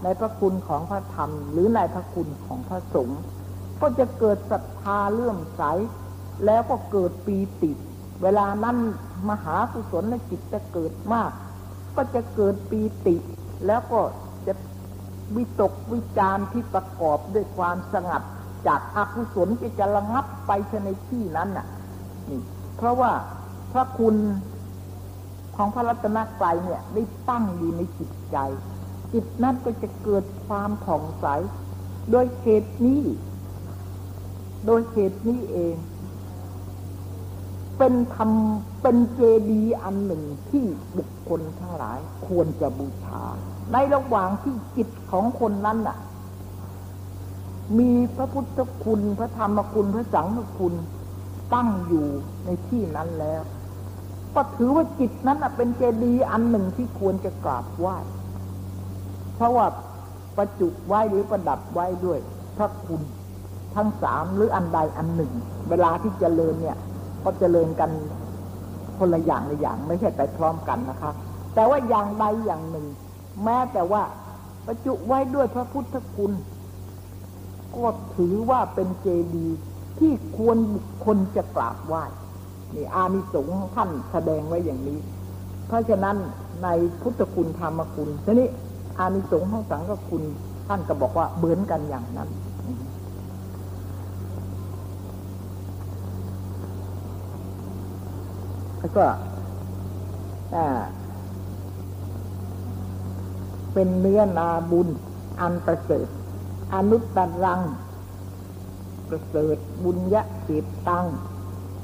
[0.04, 3.20] ในพระคุณของพระธรรม หรือในพระคุณของพระสงฆ์
[3.80, 5.62] ก็จะเกิดศรัทธาเลื่อมใส
[6.46, 7.72] แล้วก็เกิดปีติ
[8.22, 8.76] เวลานั้น
[9.28, 11.30] มหากุศลในจิตจะเกิดมาก
[11.96, 13.16] ก็จะเกิดปีติ
[13.66, 14.00] แล้วก็
[14.46, 14.54] จะ
[15.36, 18.22] วิตกวิจารที่ประกอบด้วยความสงัด
[18.66, 20.52] จากอากุศลจะจะระงับไป
[20.84, 21.66] ในที่นั้นน่ะ
[22.28, 22.40] นี่
[22.76, 23.12] เพราะว่า
[23.72, 24.16] พระคุณ
[25.56, 28.36] ของพระรัตนกรัยเนี่ยได้ตั้งอยู่ในจิตใจ
[29.12, 31.26] จิตนั้นก็จะเกิดความผ่องใส
[32.10, 33.02] โดยเหตุนี้
[34.66, 35.76] โดยเหตุนี้เอง
[37.78, 38.30] เป็นธรรม
[38.82, 40.64] เป็นเจดีย์อันหนึ่งที่
[40.96, 43.22] บุคคลทั้งหลายควรจะบูชา
[43.72, 45.98] ในระหว่างที่จิตของคนนั้นน่ะ
[47.78, 50.74] มีพระพุทธคุณพระธรรมคุณพระสังฆคุณ
[51.54, 52.06] ตั้งอยู่
[52.44, 53.42] ในที่นั้นแล้ว
[54.34, 57.96] ก็ถือว่าจิตนั้นเป็นเจดีย์อันหนึ่งที่ควรจะกราบไหว้
[59.36, 59.66] เพราะว่า
[60.36, 62.18] ประจุไว้หรือประดับไว้ด้วย
[62.56, 63.00] พระคุณ
[63.74, 65.32] ทั้งสามหรืออันใดอันหนึ่ง
[65.70, 66.76] เวลาที่เจริญเนี่ย
[67.24, 67.90] ก็เจริญกัน
[68.98, 71.10] คนละอย่างละอย่างไม่ใช่ไปพร้อมกันนะคะ
[71.54, 72.86] แต่ว่าอย่างใดอย่างหนึ่ง
[73.44, 74.02] แม้แต่ว่า
[74.66, 76.32] ประจุไว้ด้วยพระพุทธคุณ
[77.76, 79.58] ก็ถือว่าเป็นเจดีย์
[79.98, 82.04] ที่ควรบุคคลจะกราบไหว้
[82.74, 84.98] นี่อานิสงส์ท่านแสดงไว้อย่างนี้
[85.66, 86.16] เพราะฉะนั้น
[86.62, 86.68] ใน
[87.02, 88.48] พุทธคุณธรรมคุณทีนี้
[88.98, 90.22] อานิสงส์ของสังฆคุณ
[90.68, 92.28] ท่านก็บอกว่าเบือนกันอย่างนั้น
[98.78, 99.04] แล้วก็
[103.72, 104.88] เป็นเนื้อนาบุญ
[105.40, 106.08] อันประเสริฐ
[106.74, 107.62] อนุตตรัง
[109.08, 111.06] ประเสริฐบุญยะเิตตัง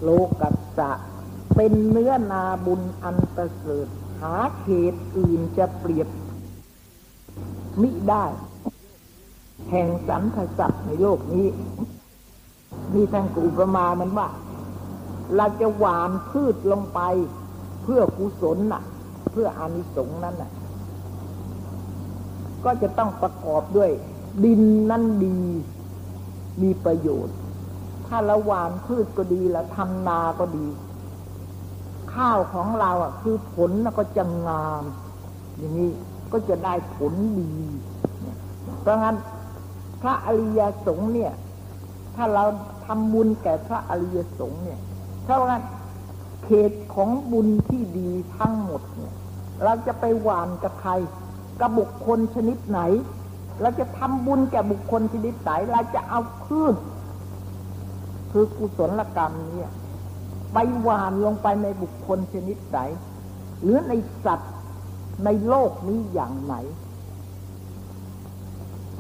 [0.03, 0.09] โล
[0.41, 0.91] กัสสะ
[1.57, 3.87] เป็นเนื้อนาบุญอันประเสริฐ
[4.21, 6.09] หาเขตอื่นจะเปรียบ
[7.83, 8.25] มิได้
[9.71, 11.47] แห่งสรรพสัตว์ในโลกนี้
[12.95, 14.29] มีท่านกุปมามันว่า
[15.37, 17.01] เราจะหวานพืชลงไป
[17.83, 18.83] เพื่อกุศลน่ะ
[19.33, 20.51] เพื่ออานิสงส์นั้นน่ะ
[22.65, 23.91] ก็จะต้องประกอบด้วย
[24.45, 25.39] ดินนั่นดี
[26.63, 27.37] มีประโยชน์
[28.07, 30.67] ถ้าเราหวานพืชก็ดีล้วทำนาก็ดี
[32.15, 34.85] ข้าวของเราอะ คือผลก็จะงาม
[35.59, 35.91] อย่างนี้
[36.33, 37.53] ก็จะได้ผลดี
[38.81, 39.17] เพราะงั้น
[40.03, 41.33] พระอริยสงฆ์เนี่ย
[42.17, 42.45] ถ้าเรา
[42.87, 44.81] ทำบุญแก่พระอริยสงฆ์เนี่ย
[45.27, 45.63] เท่านั้น
[46.45, 49.15] เขตของบุญที่ดีทั้งหมดเนี่ย
[49.65, 50.93] เราจะไปหวานกับใคร
[51.61, 52.81] กับบุคคลชนิดไหน
[53.61, 56.75] เราจะทำบุญแก่บุคคลชนิดไหน เราจะเอาพืช
[58.33, 59.71] คือกุศลกรรมเนี่ย
[60.53, 62.79] ไปหวานลงไปในบุคคลชนิดไหน
[63.63, 63.93] หรือใน
[64.25, 64.53] สัตว์
[65.25, 66.55] ในโลกนี้อย่างไหน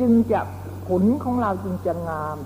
[0.01, 0.41] จึงจะ
[0.87, 2.37] ผลของเราจึงจะงาม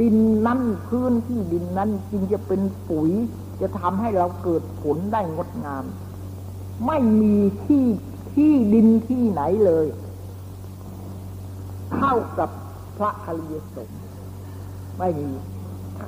[0.00, 0.16] ดิน
[0.46, 3.10] นั้นพื้นที่ดินนั้นจึงจะเป็นปุ๋ย
[3.60, 5.84] จะทำให้เราเกิดผลได้งดงาม
[6.86, 7.86] ไม่มีที่
[8.32, 9.86] ที่ดินที่ไหนเลย
[11.94, 12.50] เท่ากับ
[12.96, 14.00] พระอริยสงฆ์
[14.98, 15.28] ไม่มี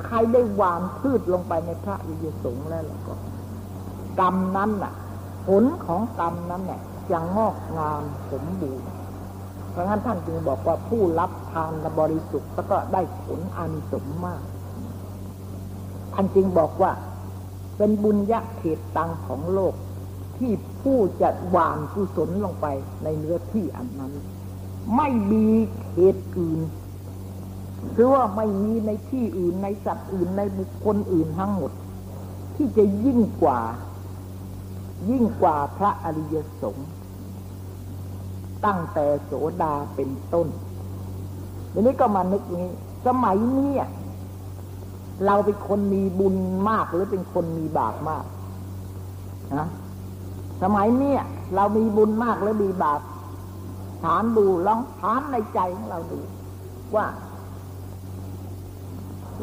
[0.05, 3.15] ใครได้วางพืชลงไปในพระอริยสงฆ์แล้วก็
[4.21, 4.95] กรรมนั้นน่ะ
[5.47, 6.81] ผลของกรรมนั้นเนี่ย
[7.11, 8.89] จะงอกงามสมบูรณ์
[9.77, 14.43] เพราะฉะนั้นท่านจึงบอกว่าผู้รับทานบริสุทธิ์แล้วก็ได้ผลอานิสงส์มาก
[16.15, 16.93] ท่านจึงบอกว่า
[17.77, 19.75] เป็นบุญยะเขตตังของโลก
[20.37, 22.67] ที่ผู้จะหวานกุศลลงไป
[23.05, 24.13] ในเนื้อที่อันนั้น
[24.97, 25.47] ไม่มี
[25.83, 26.61] เขตอื่น
[27.97, 31.73] คือว่าไม่มีในที่อื่นในสัตว์อื่นในบุคคลอื่นทั้งหมด
[32.57, 33.61] ที่จะยิ่งกว่า
[35.11, 36.89] ยิ่งกว่าพระอริยสงฆ์
[38.67, 40.49] ตั้งแต่โสดาเป็นต้น
[41.73, 42.67] ทีนี้ก็มานึกนี้
[43.07, 43.73] สมัยนี้
[45.27, 46.37] เราเป็นคนมีบุญ
[46.69, 48.25] มากหรือเป็นคนมีบาปมาก
[49.57, 49.67] นะ
[50.63, 51.15] สมัยนี้
[51.55, 53.01] เรามีบุญมากหรือมีบาป
[54.03, 56.21] ถามดูลองถามในใจของเราดู
[56.95, 57.07] ว่า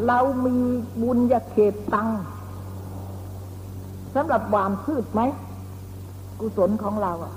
[0.08, 0.58] เรามี
[1.02, 2.10] บุญยาเขตตัง
[4.16, 5.22] สำหรับหวานพืชไหม
[6.40, 7.34] กุศลของเราอะ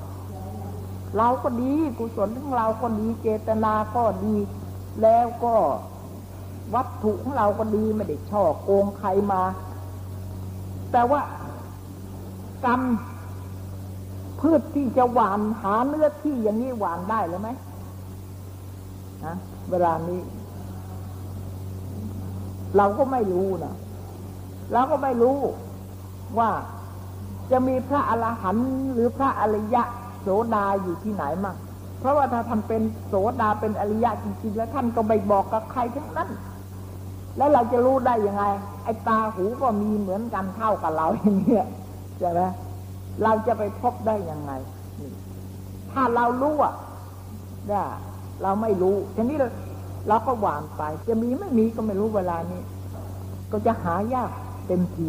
[1.17, 4.37] เราก็ดีกุศลของเราก็ดีเจตนาก็ดี
[5.03, 5.55] แล้วก็
[6.75, 9.43] วัตถุของเราก็ดีไม่ได้ช่อโกงใครมา
[10.93, 11.21] แต่ว่า
[12.65, 12.81] กรรม
[14.41, 17.49] พืชที่จะหวานหาเนื้อที่อย่างนี้หวานได้หรือไหม
[19.25, 19.35] นะ
[19.71, 20.21] เวลานี้
[22.77, 23.75] เราก็ไม่รู้นะ
[24.73, 25.39] เราก็ไม่รู้
[26.39, 26.51] ว่า
[27.51, 29.83] จะมีพระอรหันต์หรือพระอริยะ
[30.29, 31.57] โสดาอยู่ที่ไหนมั่ง
[32.01, 36.31] เพราะว่าถ้าท่านเป็นโสดาเป็นอริยะจริงๆ แล้วท่านก็ไม่บอกกับใครทั้งนั้น
[37.37, 38.45] แล้วเราจะรู้ได้ยังไง
[38.85, 41.67] ไอ้ตาหูก็มีเหมือนกันเท่ากับเราอย่างเงี้ย
[42.19, 42.41] ใช่ไหม
[43.23, 44.53] เราจะไปพบได้ยังไง
[45.93, 46.75] ถ้าเรารู้อะ
[47.67, 47.87] เนี่ย
[48.43, 49.49] เราไม่รู้ทีนี้เรา
[50.09, 52.61] เราก็หวานไป จะมีไม่มีก็ไม่รู้เวลานี้
[53.53, 54.31] ก็จะหายาก
[54.67, 55.09] เต็มที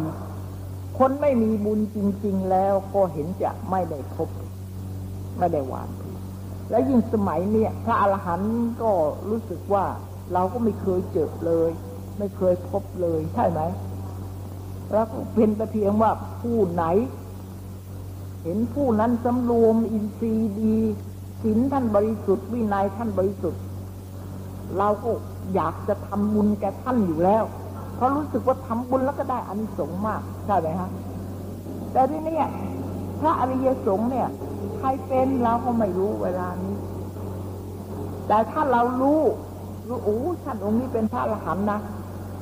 [0.98, 4.28] คนไม่มีบุญจริง ๆ แล้วก็เห็นจะไม่ได้พบ
[5.38, 5.88] ไม่ได้หวาน
[6.70, 8.90] แล้วยิ่งสมัยเนี้ยพระอรหันต์ก็
[9.28, 9.84] รู้สึกว่า
[10.32, 11.70] เราก็ไม่เคยเจอเลย
[12.18, 13.60] ไม่เคยพบเลยใช่ไหม
[14.92, 16.10] แล้วเป็นแต่เพียงว่า
[16.40, 16.84] ผู้ไหน
[18.42, 20.76] เห็นผู้นั้นสำรวมอินทรีย์ดี
[21.42, 23.62] ศีลท่านบริสุทธิ์วินัยท่านบริสุทธิ์
[24.78, 25.10] เราก็
[25.54, 27.44] อยากจะทำบุญแก่ท่านอยู่แล้ว
[27.94, 30.90] เพราะรู้สึกว่าทำบุญแล้วก็ได้อานิสงส์มากใช่ไหมฮะ
[31.92, 32.38] แต่ที่นี่
[33.20, 34.28] พระอริยสงฆ์เนี่ย
[34.78, 36.76] ใครเป็นเราก็ไม่รู้เวลานี้
[38.28, 39.20] แต่ถ้าเรารู้
[39.88, 41.80] รู้โอ้ท่านองค์นี้เป็นพระอรหันต์นะ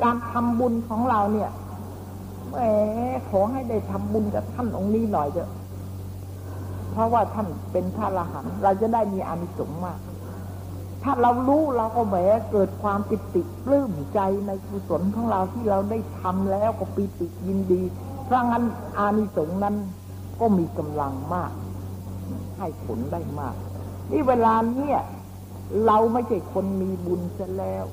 [0.02, 1.50] การทำบุญของเราเนี่ย
[2.52, 2.58] แหม
[3.28, 5.50] ขอให้ได้ทำบุญกับท่านองค์นี้หน่อยเถอะ
[6.92, 9.98] เพราะว่าท่านเป็นพระอรหันต์เราจะได้มีอานิสงส์มาก
[11.02, 12.16] ถ้าเรารู้เราก็แหม
[12.50, 17.82] เกิดความปิติปลื้มใจในกุศลของเราที่เราได้ทำแล้วก็ปิติยินดี
[18.24, 18.64] เพราะงั้น
[18.98, 19.76] อานิสงส์นั้น
[20.40, 21.52] ก็มีกำลังมาก
[22.58, 23.54] ให้ผลได้มาก
[24.10, 24.98] นี่เวลาเนี้ย
[25.86, 27.84] เราไม่ใช่คนมีบุญซะแล้ว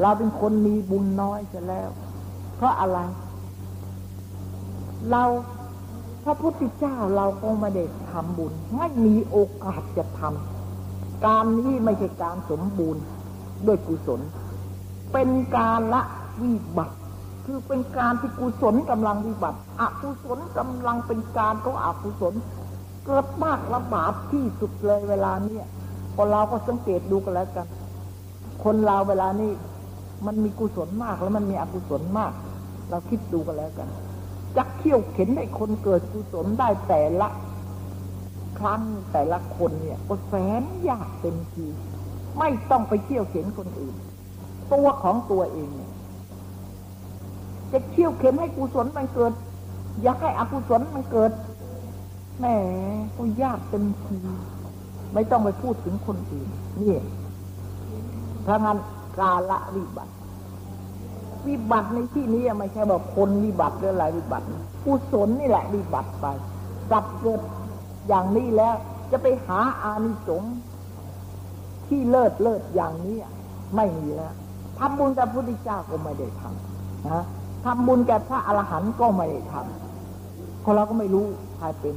[0.00, 1.88] เราเป็นคนมีบุญน้อยซะแล้ว
[2.56, 2.98] เพราะอะไร
[5.10, 5.24] เรา
[6.24, 13.02] พระพุทธเจ้าเราก็ไม่ได้ทำบุญ ไม่มีโอกาสจะทำการนี้ไม่ใช่การสมบูรณ์
[13.66, 14.20] ด้วยกุศล
[15.12, 16.02] เป็นการละ
[16.42, 16.96] วิบัติ
[17.46, 22.34] คือเป็นการที่กุศลกำลังวิบัติอกุศลกำลังเป็นการก็อกุศล
[23.06, 25.66] เกิดมากระบาดที่สุดเลยเวลาเนี้ย
[26.14, 27.66] พอเราก็สังเกตดูกันแล้วกัน
[28.64, 29.50] คนเราเวลานี้
[30.26, 32.32] มันมีกุศลมากแล้วมันมีอกุศลมาก
[32.90, 33.88] เราคิดดูกันแล้วกัน
[34.56, 37.28] จักเขี่ยวเข็นให้คนเกิดกุศลได้แต่ละ
[38.58, 38.82] ครั้ง
[39.12, 41.66] แต่ละคนเนี่ยก็แสนยากเต็มที
[42.38, 43.94] ไม่ต้องไปเขี่ยวเข็นคนอื่น
[44.72, 45.92] ตัวของตัวเองเนี่ย
[47.72, 49.32] จะเขี่ยวเข็นให้กุศลมันเกิด
[50.02, 51.30] อยากให้อกุศลมันเกิด
[52.38, 52.46] แหม
[53.16, 54.18] ก็ยากเต็มที
[55.14, 56.48] ไม่ต้องไปพูดถึงคนอื่น
[56.80, 56.98] นี่
[58.46, 58.78] ถ้างั้น
[59.18, 60.12] กาละวิบัติ
[61.46, 64.46] วิบัติในที่นี้ไม่ใช่บอกคนวิบัติหรืออะไรวิบัติ
[64.84, 66.26] กุศลนี่แหละวิบัติไป
[66.90, 67.40] สับเกิด
[68.08, 68.74] อย่างนี้แล้ว
[69.10, 70.54] จะไปหาอานิสงส์
[71.88, 73.16] ที่เลิศเลิศอย่างนี้
[73.76, 74.34] ไม่มีแล้ว
[74.78, 77.24] ทำบุญกับพระพุทธเจ้าก็ไม่ได้ทำนะ
[77.64, 81.24] ทำบุญแก่พระอรหันต์ก็ไม่ได้ทำคนเราก็ไม่รู้
[81.58, 81.94] ใครเป็น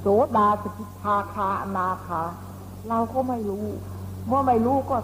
[0.00, 2.22] โสดาสกิทาคาอนาคา
[2.88, 3.66] เราก็ไม่รู้
[4.26, 4.96] เมื่อไม่รู้ก็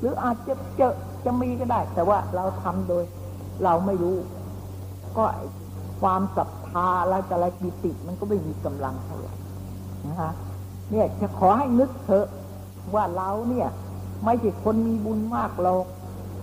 [0.00, 3.04] หรืออาจจะเจอจะมีก็ได้ แต่ว่าเราทำโดย
[3.64, 4.16] เราไม่รู้
[5.16, 5.24] ก็
[6.00, 9.34] ความศรัทธาและจะไรปิติมันก็ไม่มีกำลังเท่าไหร่
[10.06, 10.30] นะคะ
[10.90, 12.26] เนี่ยจะขอให้นึกเถอะ
[12.94, 13.68] ว่าเราเนี่ย
[14.24, 15.72] ไม่ใช่คนมีบุญมากเรา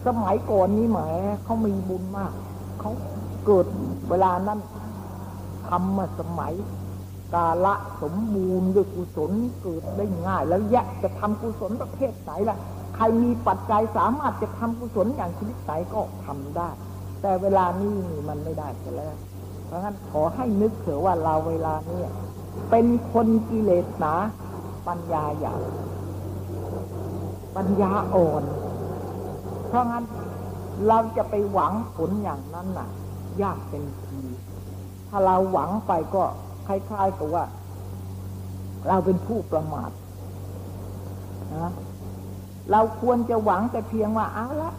[0.06, 1.00] สมัยก่อนนี้แหม
[1.44, 2.32] เขามีบุญมาก
[2.80, 2.92] เขา
[3.46, 3.66] เกิด
[4.10, 4.60] เวลานั้น
[5.68, 6.54] ทำมาสมัย
[7.34, 12.58] กาละสมบูรณ์ด้วยกุศลเกิดได้ง่าย แล้วแยะจะทำกุศลประเภทไหนล่ะ
[12.96, 16.70] ใครมีปัจจัยสามารถจะทำกุศลอย่างชนิดไหนก็ทำได้
[17.22, 17.94] แต่เวลานี้
[18.30, 19.16] มันไม่ได้ซะแล้ว
[19.66, 22.02] เพราะฉะนั้นขอให้นึกเถอะว่าเราเวลานี้
[22.70, 24.14] เป็นคนกิเลสหนา
[24.88, 25.62] ปัญญาหยาบ
[27.56, 28.44] ปัญญาอ่อน
[29.68, 30.06] เพราะงั้น
[30.88, 32.90] เราจะไปหวังผลอย่างนั้นน่ะ
[33.42, 34.22] ยากเป็นที
[35.10, 36.24] ถ้าเราหวังไปก็
[36.68, 37.46] คล้ายๆกับว่า
[38.88, 39.92] เราเป็นผู้ประมาท
[41.56, 41.72] นะ
[42.72, 44.72] เราควรจะหวังแต่เพียงว่าเอาละ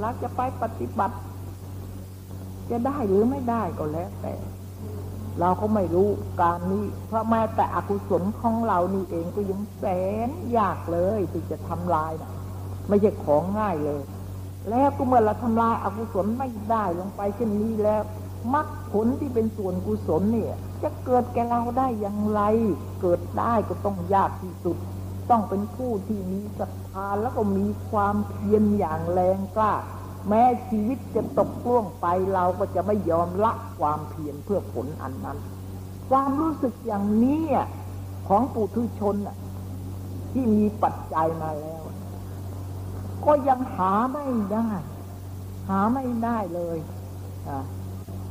[0.00, 1.16] เราจะไปปฏิบัติ
[2.70, 4.34] จะได้หรือไม่ได้ก็แล้วแต่
[5.40, 6.08] เราก็ไม่รู้
[6.40, 9.84] การนี้เพราะแม้แต่อกุศลของเรานี่เองก็ยังแส
[10.28, 12.30] นยากเลยที่จะทำลายนะ
[12.88, 14.02] ไม่ใช่ของง่ายเลย
[14.70, 18.02] แล้วก็เมื่อเราทำลายอกุศลไม่ได้ลงไปเช่นนี้แล้ว
[18.54, 22.40] มรรคผลที่เป็นส่วนกุศลเนี่ย จะเกิดแก่เราได้อย่างไร
[23.00, 24.76] เกิดได้ก็ต้องยากที่สุด
[25.30, 29.74] ต้องเป็นผู้ที่มีศรัทธาแล้วก็มีความเพียรอย่างแรงกล้า
[30.28, 35.38] แม้ชีวิตจะตกล่วงไปเราก็จะไม่ยอมละความเพียรเพื่อผลอันนั้น
[36.10, 37.42] ความรู้สึกอย่างนี้
[38.28, 39.16] ของปุถุชน
[40.32, 41.82] ที่มีปัจจัยมาแล้ว
[43.24, 44.68] ก็ยังหาไม่ได้
[45.68, 46.78] หาไม่ได้เลย
[47.48, 47.58] อ่า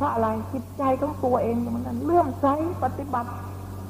[0.02, 2.46] ราะอะไรจิตใจของตัวเองมันนั้นเลื่อมใส
[2.84, 3.30] ปฏิบัติ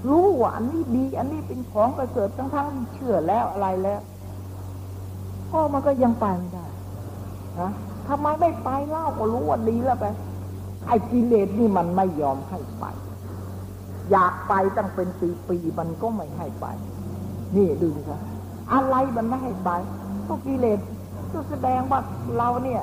[0.09, 4.01] รู้ว่าอันนี้ดี อันนี้เป็นของประเสริฐทั้งทั้งเชื่อแล้วอะไรแล้ว
[5.49, 6.65] พ่อมันก็ยังไปไม่ได้
[7.59, 7.71] นะ
[8.07, 10.05] ทำไมไม่ไปเล่าก็รู้ว่าดีแล้วไป
[10.87, 12.85] ไอ้กิเลสนี่มันไม่ยอมให้ไป
[14.11, 16.65] อยากไปตั้งเป็นปีปีมันก็ไม่ให้ไป
[17.55, 18.01] นี่ดูสิ
[18.73, 19.69] อะไรมันไม่ให้ไป
[20.27, 20.79] ก็กิเลส
[21.33, 21.99] ก็แสดงว่า
[22.37, 22.81] เราเนี่ย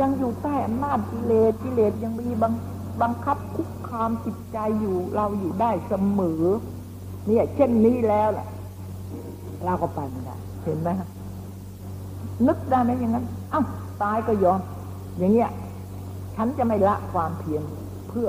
[0.00, 2.52] ยังอยู่ใต้อำนาจกิเลสกิเลสยังมีบัง
[3.02, 6.42] บังคับคุกคามจิตใจอยู่เราอยู่ได้เสมอ
[7.26, 8.46] เนี่ย เช่นนี้แล้วแหละ
[9.64, 11.08] เราก็ไปไม่ได้เห็นไหมฮะ
[12.46, 13.64] นึกได้ไหมอย่างนั้นอ้าว
[14.02, 14.60] ตายก็ยอม
[15.18, 15.50] อย่างเงี้ย
[16.36, 17.62] ฉันจะไม่ละความเพียร
[18.08, 18.28] เพื่อ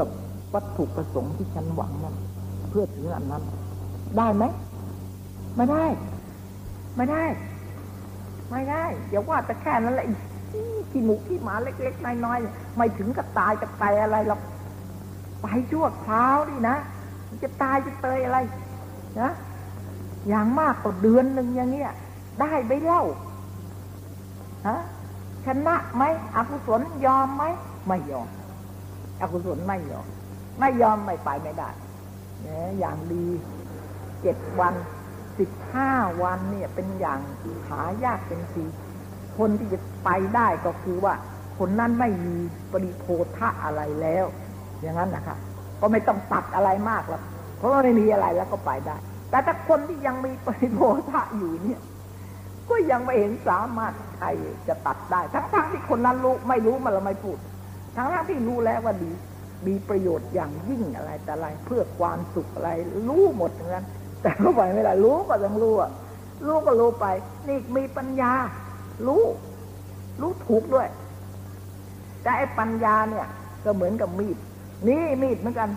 [0.54, 2.16] วัตถุประสงค์ที่ฉันหวังนั้น
[2.70, 3.44] เพื่อถึงอันนั้น
[4.18, 4.44] ได้ไหม
[5.56, 5.86] ไม่ได้
[6.96, 7.24] ไม่ได้
[8.52, 10.06] ไม่ได้อย่าว่าแต่แค่นั้นแหละ
[10.92, 14.42] ขี้หมูขี้หมาเล็ก ๆ น้อยๆไม่ถึงกับตายกับตายอะไรหรอก
[15.42, 16.76] ไปชั่วคราวนี่นะ
[17.44, 18.38] จะตายจะเตยอะไร
[19.22, 19.32] นะ
[20.28, 21.94] อย่างมากก็เดือนหนึ่งอย่างเงี้ย
[22.42, 23.04] ได้ไปเล่า
[24.68, 24.78] ฮะ
[25.46, 26.04] ชนะไหม
[26.36, 27.44] อกุศลยอมไหม
[27.88, 28.28] ไม่ยอม
[29.22, 30.06] อกุศลไม่ยอม
[30.60, 31.70] ไม่ยอมไม่ไปไม่ได้
[32.42, 33.26] เนี่ยอย่างดี
[34.22, 34.74] เจ็ดวัน
[35.40, 35.92] สิบห้า
[36.22, 37.20] วันเนี่ยเป็นอย่าง
[37.70, 38.64] หายากเป็นที
[39.38, 41.14] คนที่จะไปได้ก็คือว่า
[41.58, 42.38] คนนั้นไม่มี
[42.72, 43.06] ปริโภ
[43.38, 44.26] ทะอะไรแล้ว
[44.82, 45.38] อย่างนั้นนะคะ
[45.82, 47.22] ก็ไม่ต้องตัดอะไรมากหรอก
[47.58, 48.96] เพราะว่าไม่มีอะไรแล้วก็ไปได้
[49.30, 50.80] แต่ถ้าคนที่ยังมีปริโภ
[51.12, 51.82] ทะอยู่เนี่ย
[52.70, 54.28] ก็ยังไม่เห็นสามารถใคร
[54.68, 57.38] จะตัดได้ ทั้งๆที่คนนั้นรู้ไม่รู้มันเราไม่พูด
[57.96, 59.12] ทั้งๆที่รู้แล้วว่าดี
[59.68, 62.70] มีประโยชน์อย่างยิ่งอะไรแต่อะไร เพื่อความสุขอะไร
[63.08, 63.86] รู้หมดอย่างนั้น
[64.22, 65.92] แต่ก็ไปไม่ได้รู้ก็ต้องรู้อะ
[66.46, 67.06] รู้ก็รู้ไป
[67.48, 68.32] นี่มีปัญญา
[69.08, 69.24] รู้
[70.22, 70.88] รู้ถูกด้วย
[72.22, 73.28] แต่ไอ้ปัญญาเนี่ย
[73.64, 74.38] ก็เหมือนกับมีด
[74.88, 75.70] นี่มีดเหมือนกัน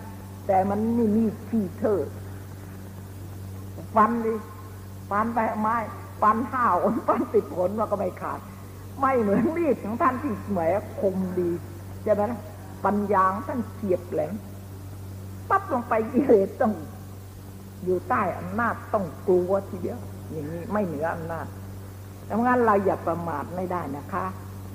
[0.47, 1.99] แต่มันนี่มีดที่เธอ
[3.95, 4.35] ฟันดิ
[5.09, 5.75] ฟันไปไม้
[6.21, 6.75] ฟันห้าว
[7.07, 8.39] ฟันติดผลมันก็ไม่ขาด
[8.99, 10.59] ไม่เหมือนมีดของท่านที่แหม
[10.99, 11.49] คมดี
[12.03, 12.23] ใช่ไหม
[12.85, 14.33] ปัญญาท่านเฉียบแหลม
[15.49, 16.73] ปั๊บลงไปกิเลสต้อง
[17.83, 19.99] อยู่ใต้อำนาจต้องกลัวทีเดียว
[20.31, 21.45] อย่างนี้ไม่เหนืออำนาจ
[22.29, 24.25] ดังนั้นเราอย่าประมาทไม่ได้นะคะ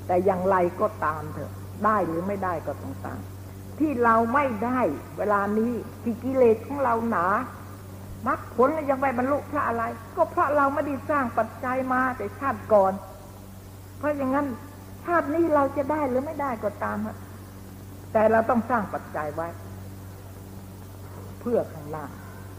[0.06, 1.52] แต่อย่างไรก็ตามเถอะ
[1.84, 3.20] ได้หรือไม่ได้ก็ต้องตาม
[3.78, 4.80] ที่เราไม่ได้
[5.18, 7.26] เวลานี้ที่กิเลสของเราหนา
[8.26, 9.84] มรรคผลยังไปบรรลุพระอะไร
[10.16, 12.92] ก็เพราะเราไม่ได้สร้างปัจจัยมาแต่ชาติก่อน
[13.98, 14.46] เพราะอย่างนั้น
[15.04, 17.16] ชาตินี้เราจะได้หรือไม่ได้ก็ตามฮะ
[18.12, 19.48] แต่เราต้องสร้างปัจจัยไว้
[21.40, 22.04] เพื่อข้างหน้า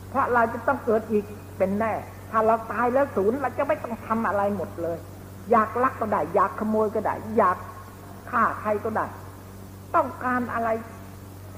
[0.09, 1.25] เพราะเราจะต้องเกิดอีก
[1.57, 1.93] เป็นแน่
[2.37, 4.97] ถ้าเราตายแล้วศูนย์เราจะไม่ต้องทำอะไรหมดเลย
[5.51, 7.57] อยากลักก็ได้ อยากขโมยก็ได้ อยาก
[8.29, 9.05] ฆ่าใครก็ได้
[9.95, 10.69] ต้องการอะไร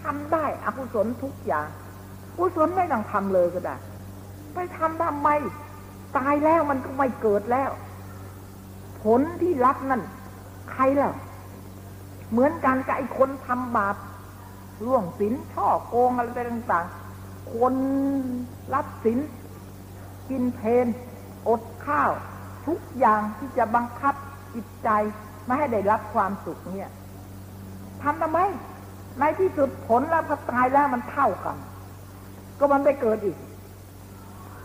[0.02, 1.68] ทำได้อกุศลทุกอย่าง
[2.38, 3.76] กุศลไม่ต้องทำเลยก็ได้
[4.54, 5.30] ไปทำทำไม
[6.18, 7.72] ตายแล้วมันก็ไม่เกิดแล้ว
[9.04, 10.02] ผลที่รับนั่น
[10.72, 11.14] ใครแล้ว
[12.32, 13.96] เหมือนกันกับไอ้คนทำบาป
[14.86, 17.74] ล่วงสินช่อโกงอะไรต่างๆคน
[18.74, 19.20] รับสิน
[20.30, 20.88] กินเพน
[21.48, 22.12] อดข้าว
[22.68, 24.16] ทุกอย่างที่จะบังคับ
[24.56, 24.90] จิตใจ
[25.46, 26.90] ไม่ให้ได้รับความสุขเนี่ย
[28.02, 28.40] ทำทำไม
[29.20, 31.58] ในที่สุดผลแล้วพอตายแล้วมันเท่ากัน
[32.60, 33.38] ก็มันไปเกิดอีก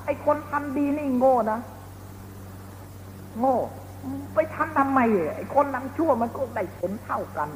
[0.05, 1.61] ไอ้คนทำดีนี่โง่นะ
[3.39, 3.57] โง่
[4.35, 5.01] ไปทำทำไม
[5.37, 7.49] ไอ้คนทำชั่วมันก็ได้ผลเท่ากัน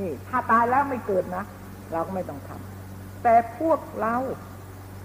[0.00, 1.44] นี่ ถ้าตายแล้วไม่เกิดนะ
[1.92, 4.16] เราก็ไม่ต้องทำแต่พวกเรา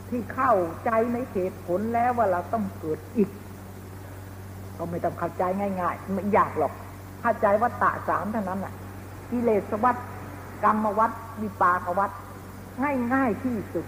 [0.10, 0.53] ที่เข้า
[0.86, 3.30] ใจในเหตุผลแล้วว่าเราต้องเกิดอีก
[4.78, 5.43] ก็ไม่ต้องเข้าใจ
[5.82, 6.74] ง่ายๆไม่ยากหรอก
[7.22, 8.74] เข้าใจว่าตะสามเท่านั้นน่ะ
[9.32, 9.97] กิเลสวัฏ
[10.64, 12.12] กรรมวัฏวิปากวัฏ
[13.14, 13.86] ง่ายๆที่สุด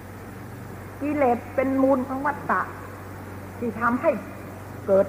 [1.02, 2.62] กิเลสเป็นมูลของวัฏฏะ
[3.60, 4.12] ที่ทำให้
[4.88, 5.08] เกิด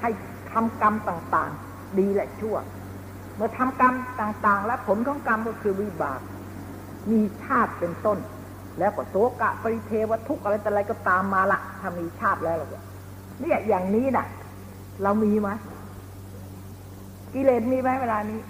[0.00, 0.10] ให้
[0.52, 2.56] ทำกรรมต่างๆ ดีและชั่ว
[3.36, 6.20] เมื่อทำกรรมต่างๆ และผลของกรรมก็คือวิบาก
[7.10, 8.18] มีชาติเป็นต้น
[8.78, 12.84] แล้วก็โสกะปริเทวทุกอะไรแต่อะไรก็ตามมาละถ้ามีชาติแล้วเนี่ย
[13.40, 14.26] เนี่ยอย่างนี้น่ะ
[15.02, 15.48] เรามีไหม
[17.34, 18.40] กิเลสมีไหมเวลานี้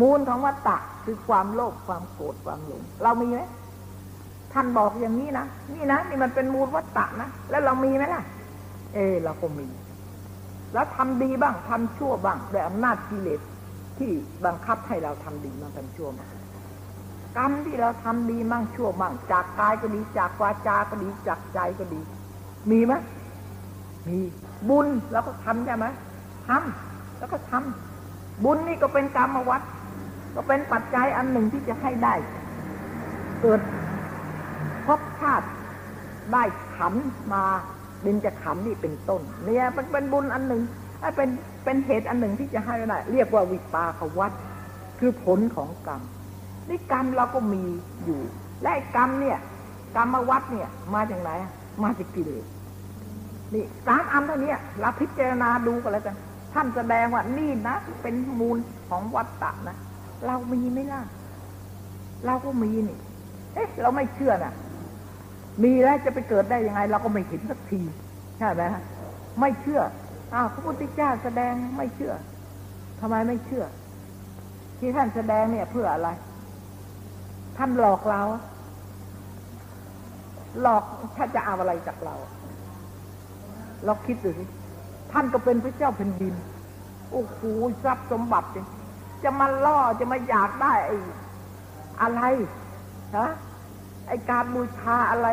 [0.00, 3.40] มูลของวัฏฏะคือความโลภความโกรธความหลงเรามีไหม
[4.52, 8.22] ท่านบอกอย่างนี้นะนี่นะนี่มันเป็นมูลวัฏฏะนะแล้วเรามีไหมล่ะ
[8.94, 9.66] เออเราก็มี
[10.72, 13.40] แล้วทำดีบ้างทำชั่วบ้างด้วยอำนาจกิเลส
[13.98, 14.10] ที่
[14.44, 16.26] บังคับให้เราทำดีมาทำชั่วมา
[17.36, 22.00] กรรมที่เราทำดีมั่งชั่วมั่งจากกายก็ดีจากวาจาก็ดีจากใจก็ดี
[22.70, 22.92] มีไหม
[24.08, 24.18] มี
[24.68, 25.86] บุญเราก็ทำใช่ไหม
[26.48, 29.62] ทำแล้วก็ทำบุญนี่ก็เป็นกรรมวัฏ
[30.34, 32.14] ก็เป็นปัจจัยอันหนึ่งที่จะให้ได้
[33.40, 33.60] เกิด
[34.86, 35.46] พบชาติ
[36.32, 36.42] ได้
[36.76, 36.94] ขัน
[37.32, 37.44] มา
[38.02, 40.62] เบญจะขันนี่เป็นต้น เนี่ยมันเป็นบุญอันหนึ่ง
[41.16, 41.28] เป็น
[41.64, 44.32] เป็นเหตุอันหนึ่งที่จะให้ได้ เรียกว่าวิปากวัฏ
[44.98, 46.02] คือผลของกรรม
[46.70, 47.62] นี่กรรมเราก็มี
[48.04, 48.20] อยู่
[48.62, 49.38] และกรรมเนี่ย
[49.96, 51.30] กรรมวัฏเนี่ย มาจากไหน
[51.82, 52.44] มาจากกิเลส
[53.54, 56.16] นี่สามอันเท่านี้เราพิจารณาดูกันแล้วกัน
[56.54, 58.58] ท่านแสดงว่านี่นะ เป็นมูล
[58.88, 59.76] ของวัฏฏะนะ
[60.26, 61.00] เรามีไหมล่ะ
[62.26, 62.98] เราก็มีนี่
[63.54, 64.54] เอ๊ะ เราไม่เชื่อน่ะ
[65.62, 67.80] มีแล้วจะไปเกิดได้ยังไง เราก็ไม่เห็นสักที
[68.38, 68.82] ใช่ไหมฮะ
[69.40, 69.80] ไม่เชื่อ
[70.34, 72.12] อ้าวพระพุทธเจ้าแสดงไม่เชื่อ
[73.00, 73.64] ทำไมไม่เชื่อ
[74.78, 76.08] ที่ท่านแสดงเนี่ยเพื่ออะไร
[77.56, 78.22] ท่านหลอกเรา
[80.60, 80.82] หลอก
[81.16, 82.14] ถ้านจะเอาอะไรจากเรา
[83.84, 84.44] เราคิดดูสิ
[85.12, 86.34] ท่านก็เป็นพระเจ้าแผ่นดิน
[87.12, 87.38] โอ้โห
[87.84, 88.48] ทรัพย์สมบัติ
[89.24, 90.96] จะมาล่อจะมาอยากได้ไอ้
[92.02, 92.20] อะไร
[93.16, 93.30] ฮะ
[94.08, 95.28] ไอการบูชาอะไร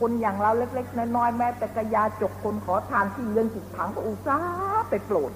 [0.00, 5.32] คนอย่างเราเล็ก ๆ น้อยๆแม้แต่กระยาจกคนขอทานที่เงินสิบถังก็อุตส่าห์ไปโปรด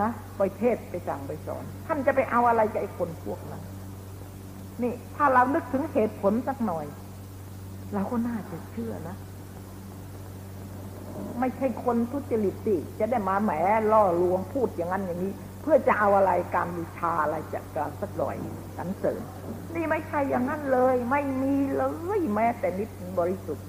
[0.00, 3.62] นะไปเทศไปสั่งไปสอน ท่านจะไปเอาอะไรกับไอ้คนพวกนั้น
[4.82, 6.86] นี่ ถ้าเรานึกถึงเหตุผลสักหน่อย
[7.94, 9.16] เราก็น่าจะเชื่อนะ
[11.40, 13.50] ไม่ใช่คนทุจริตสิจะได้มาแหม
[13.92, 18.34] ล่อลวงพูดอย่างนั้นอย่างนี้ เพื่อจะเอาอะไรการบูชาอะไรจากการสักหน่อย
[18.76, 19.20] สรรเสริญ
[19.74, 21.82] นี่ไม่ใช่อย่างนั้นเลย ไม่มีเล
[22.18, 23.66] ยแม้แต่นิดบริสุทธิ์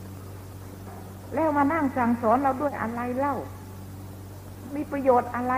[1.33, 3.35] แล้วมานั่งสั่งสอนเราด้วยอะไรเล่า
[4.75, 5.53] มีประโยชน์อะไร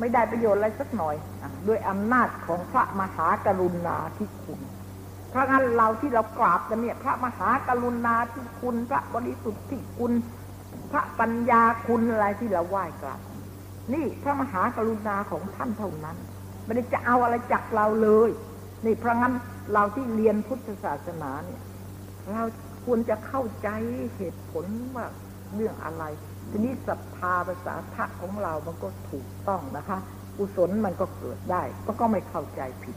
[0.00, 4.60] ไม่ได้ประโยชน์อะไรสักหน่อยอด้วยอำนาจของพระมหากรุณาธิคุณ
[5.30, 10.12] เพราะงั้นเราที่เรากราบกันเนี่ย พระมหากรุณาธิคุณ พระบริสุทธิคุณ
[10.92, 13.20] พระปัญญาคุณอะไรที่เราไหว้กราบ
[13.92, 16.16] นี่พระมหากรุณาของท่านเท่านั้น
[16.64, 18.30] ไม่ได้จะเอาอะไรจากเราเลย
[18.84, 19.34] นี่เพราะงั้น
[19.72, 21.60] เราที่เรียนพุทธศาสนาเนี่ย
[22.32, 22.42] เรา
[22.84, 23.68] ควรจะเข้าใจ
[24.16, 25.06] เหตุผลว่า
[25.54, 26.04] เรื่องอะไร
[26.50, 29.98] ทีนี้ศรัทธาภาษาทะของเรามันก็ถูกต้องนะคะ
[30.36, 32.96] กุศลมันก็เกิดได้ ก็ก็ไม่เข้าใจผิด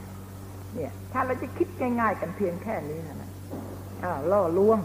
[0.74, 3.30] เนี่ย ถ้าเราจะคิดง่ายๆกันเพียงแค่นี้นะ
[4.04, 4.78] อ่าล่อลวง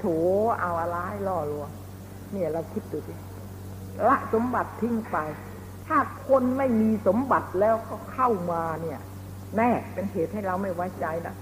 [0.00, 0.06] โถ
[0.60, 0.96] เอาอะไร
[1.28, 1.68] ล่อลวง
[2.32, 3.14] เนี่ยเราคิดดูสิ
[4.08, 5.16] ละสมบัติทิ้งไป
[5.86, 5.98] ถ้า
[6.28, 9.00] คนไม่มีสมบัติแล้วก็เข้ามาเนี่ย
[9.56, 11.34] แน่เป็นเหตุให้เราไม่ไว้ใจนะ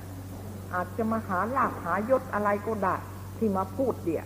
[0.74, 2.94] อาจจะมาหาลาภหายศอะไรก็ได้
[3.38, 4.24] ที่มาพูดเดี่ย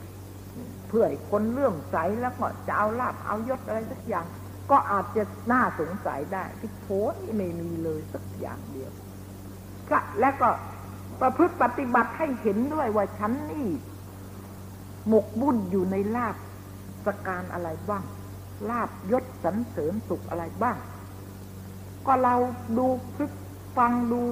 [0.99, 4.27] พื่อให้คนเลื่อมใสแล้วก็จะเอาลาภเอายศอะไรสักอย่าง
[4.71, 5.23] ก็อาจจะ
[5.53, 6.87] น่าสงสัยได้ที่โพ
[7.23, 8.91] นี่ไม่มีเลยสักอย่างเดียว
[10.21, 10.49] แล้วก็
[11.21, 13.69] ประพฤติปฏิบัติให้เห็นด้วยว่าฉันนี่
[15.09, 16.37] หมกบุ่นอยู่ในลาบ
[17.07, 18.05] สการอะไรบ้าง
[18.71, 20.77] ลาบยศสรรเสริญสุขอะไรบ้าง
[22.07, 22.35] ก็เรา
[22.79, 23.39] ดูพฤติ
[23.77, 24.23] ฟังดู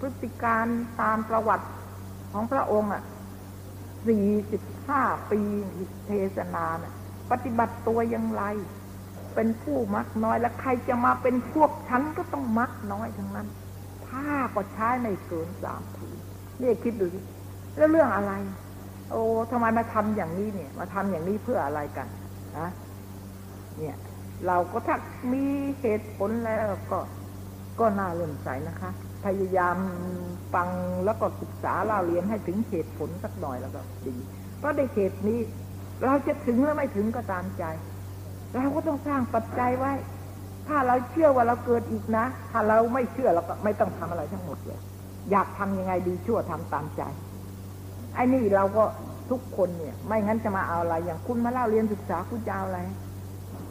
[0.00, 0.66] พฤติการ
[1.00, 1.66] ตามประวัติ
[2.32, 3.02] ของพระองค์อะ
[4.06, 5.40] สี่สิบห้าปี
[6.06, 6.92] เทศนานะ
[7.30, 8.42] ปฏิบัติตัวอย่างไร
[9.34, 13.48] เป็นผู้มักน้อยแล้วใครจะมาเป็นพวกฉันก็ต้องมักน้อยทั้งนั้น
[14.06, 16.18] ผ้าก็ใช้ในเกินสามผืน
[16.60, 17.20] นี่คิดดูสิ
[17.76, 18.32] แล้วเรื่องอะไร
[19.10, 22.06] โอ้ทำไมมาทำอย่างนี้เนี่ย มาทำอย่างนี้เพื่ออะไรกัน
[22.58, 22.68] นะ
[23.78, 23.96] เนี่ย
[24.46, 24.96] เราก็ถ้า
[25.32, 25.44] มี
[25.80, 26.58] เหตุผลแล้ว
[26.90, 26.98] ก็
[27.80, 28.90] ก็น่าเลื่อมใสนะคะ
[29.24, 29.76] พยายาม
[30.54, 30.68] ฟัง
[31.04, 34.16] แล้วก็ศึกษาเล่าเรียนให้ถึงเหตุผลสักหน่อยแล้วก็ดี
[34.58, 35.40] เพราะในเหตุนี้
[36.04, 37.64] เราจะถึงหรือไม่ถึงก็ตามใจ
[38.54, 39.92] เราก็ต้องสร้างปัจจัยไว้
[40.68, 44.80] ถ้าเราเชื่อว่าเราเกิดอีกนะ ถ้าเราไม่เชื่อเราก็ไม่ต้องทำอะไรทั้งหมดเลย
[45.30, 47.02] อยากทำยังไงดีชั่วทำตามใจ
[48.14, 48.84] ไอ้นี่เราก็
[49.30, 52.80] ทุกคนเนี่ย ไม่งั้นจะมาเอาอะไร อย่างคุณมาเล่าเรียนศึกษาคุณจะเอาอะไร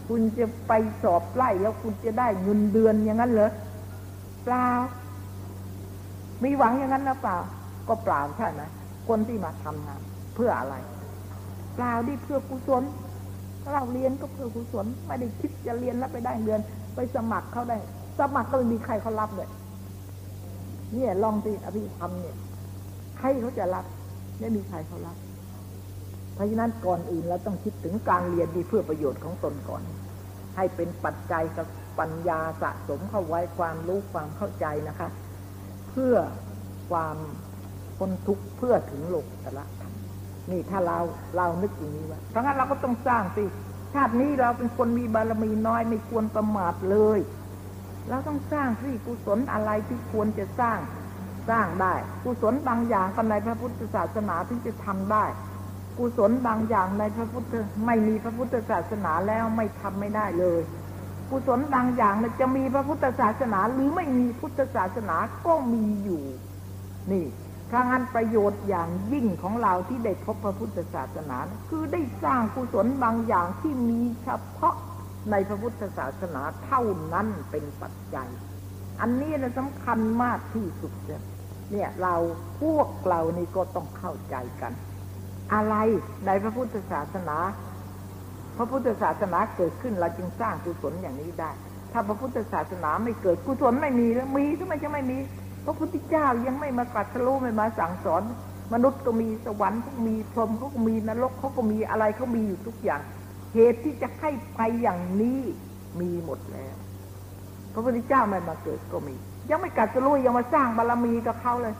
[0.07, 0.73] คุณจะไป
[1.03, 3.51] สอบไล่แล้วคุณจะได้เงินเดือนอย่างนั้นเหรอ
[4.43, 4.67] เปล่า
[6.43, 7.37] มีหวังอย่างนั้นหรือเปล่า
[7.87, 8.61] ก็เปล่าใช่ไหม
[9.07, 10.01] คนที่มาทำงาน
[10.35, 10.75] เพื่ออะไร
[11.75, 12.83] เปล่าดิเพื่อกุศล
[13.73, 16.61] เราเรียนก็เพื่อกุศลไม่ได้คิดจะเรียนแล้วไปได้เงิน
[16.95, 17.77] ไปสมัครเขาได้
[18.19, 19.49] สมัครก็ไม่มีใครเขารับเลย
[20.93, 22.35] เนี่ยลองสิอภิธรรมเนี่ย
[23.17, 23.85] ใครเขาจะรับ
[24.39, 25.17] ไม่มีใครเขารับ
[26.33, 29.81] เพราะฉะนั้นก่อนอื่นเราต้องคิดถึงการเรียนดีเพื่อประโยชน์ของตนก่อน
[30.55, 31.67] ให้เป็นปัจจัยกับ
[31.99, 35.09] ปัญญาสะสมเข้าไว้ความรู้ความเข้าใจนะคะ
[35.91, 36.15] เพื่อ
[36.89, 37.17] ความ
[37.99, 39.93] คนทุกข์เพื่อถึงโลกตละธรรม
[40.51, 40.99] นี่ถ้าเรา
[41.37, 43.45] เรานึกอย่างนี้ว่าเพราะงั้นเราก็ต้องสร้างสิ
[43.93, 47.19] ชาตินี้เราเป็นคนมีบารมีน้อยไม่ควรประมาทเลย
[48.09, 50.79] เราต้องสร้างสิกุศลอะไรที่ควรจะสร้าง
[51.49, 55.25] สร้างได้ กุศลบางอย่างก็ในพระพุทธศาสนาที่จะทำได้
[55.97, 57.53] กุศลบางอย่างในพระพุทธ
[57.85, 60.61] ไม่มีพระพุทธศาสนาแล้วไม่ทำไม่ได้เลย
[61.31, 65.15] กุศลบางอย่างจะมีพระพุทธศาสนาหรือไม่มีพุทธศาสนา
[65.45, 66.23] ก็มีอยู่
[67.11, 67.25] นี่
[67.69, 71.37] พรางั้นประโยชน์อย่างยิ่งของเราที่ได้พบพระพุทธศาสนา
[71.69, 74.75] คือได้สร้างกุศลบางอย่างที่มีเฉพาะ
[75.31, 76.81] ในพระพุทธศาสนาเท่า
[77.13, 78.29] นั้นเป็นปัจจัย
[79.01, 80.93] อันนี้นะสำคัญมากที่สุด
[81.71, 82.15] เนี่ยเรา
[82.61, 84.73] พวกเรานี่ก็ต้องเข้าใจกัน
[85.53, 85.75] อะไร
[86.25, 87.37] ในพระพุทธศาสนา
[88.59, 91.51] พระพุทธศาสนาเกิดขึ้นเราจึงสร้างกุศลอย่างนี้ได้
[91.91, 95.17] ถ้าพระพุทธศาสนาไม่เกิดกุศลไม่มีแล้วมีทำไมจะไม่มี
[95.65, 98.23] พระพุทธเจ้ายังไม่มากัดรู้ไม่มาสั่งสอน
[98.73, 103.01] มนุษย์ก็มีสวรรค์ก็มีพรหมเขาก็มีนรกเขาก็มีอะไรเขามีอยู่ทุกอย่าง
[103.53, 105.41] เหตุที่จะให้ไปอย่างนี้
[105.99, 106.75] มีหมดแล้ว
[107.73, 109.15] พระพุทธเจ้าไม่มาเกิดก็มี
[109.49, 111.75] ยังไม่กัดรู้ยังมาสร้างบารรมีกับเขาเลย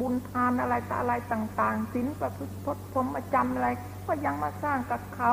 [0.00, 3.68] บุญทานอะไรตาอะไรต่าง ๆศีลประพฤติพจน์พรหมจรรย์อะไร
[4.06, 5.32] ก็ยังมาสร้างกับเขา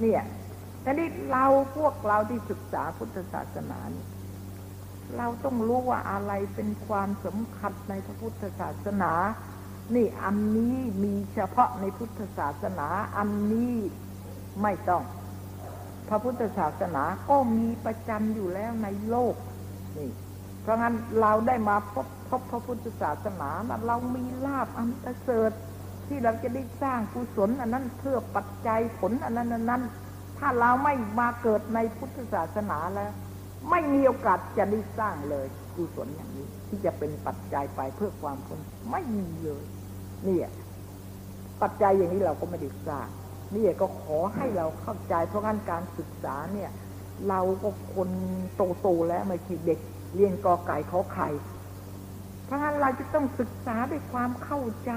[0.00, 0.22] เนี่ย
[0.82, 4.08] แต่นี่เราพวกเราที่ศึกษาพุทธศาสนาเนี่ย
[5.16, 9.12] เราต้องรู้ว่าอะไรเป็นความสำคัญในพระพุทธศาสนา
[9.94, 13.74] นี่อันนี้มีเฉพาะในพุทธศาสนา อันนี้
[14.62, 15.02] ไม่ต้อง
[16.08, 19.34] พระพุทธศาสนาก็มีประจำอยู่แล้วในโลก
[19.98, 20.10] นี่
[20.62, 25.50] เพราะงั้นเราได้มาพบพบพระพุทธศาสนานะเรามีลาบอันประเสริฐ
[26.08, 29.82] ที่เราจะได้สร้างกุศลอันนั้นเพื่อปัจจัยผลอันนั้นอันนั้น
[30.38, 33.12] ถ้าเราไม่มาเกิดในพุทธศาสนาแล้ว
[33.70, 35.46] ไม่มีโอกาสจะได้สร้างเลย
[35.76, 39.64] กุศลอย่างนี้ ที่จะเป็นปัจจัยไปเพื่อความพ้นไม่มีเลย
[40.26, 40.38] นี่
[41.62, 43.08] ปัจจัยอย่างนี้เราก็ไม่ได้สร้าง
[43.54, 46.70] นี่ก็ขอให้เราเข้าใจเพราะงั้นการศึกษาเนี่ย
[47.28, 48.10] เราก็คน
[48.80, 49.78] โตๆแล้วไม่ใช่เด็ก
[50.14, 51.28] เรียนกอไก่ขอไข่
[52.44, 54.92] เพราะงั้นเราจะต้องศึกษาด้วยความเข้าใจ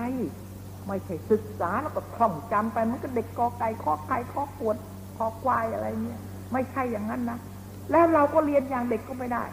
[0.87, 4.77] ไม่ใช่ศึกษาแล้วก็ท่องจำไปมันก็เด็กกอไก่ข้อไข่ข้อขวด
[5.17, 6.19] ข้อควายอะไรเนี่ย
[6.53, 7.39] ไม่ใช่อย่างนั้นนะ
[7.91, 9.43] แล้วเราก็เรียนอย่างเด็กก็ไม่ได้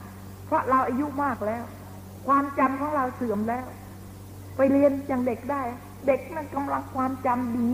[0.47, 1.64] เพราะเราอายุมากแล้ว
[2.26, 3.66] ความจำของเราเสื่อมแล้ว
[4.57, 5.62] ไปเรียนอย่างเด็กได้
[6.07, 7.72] เด็กมันกำลังความจำดี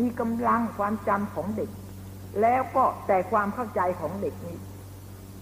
[0.00, 1.70] มีกำลังความจำของเด็ก
[2.42, 4.58] แล้วก็แต่ความเข้าใจของเด็กนี้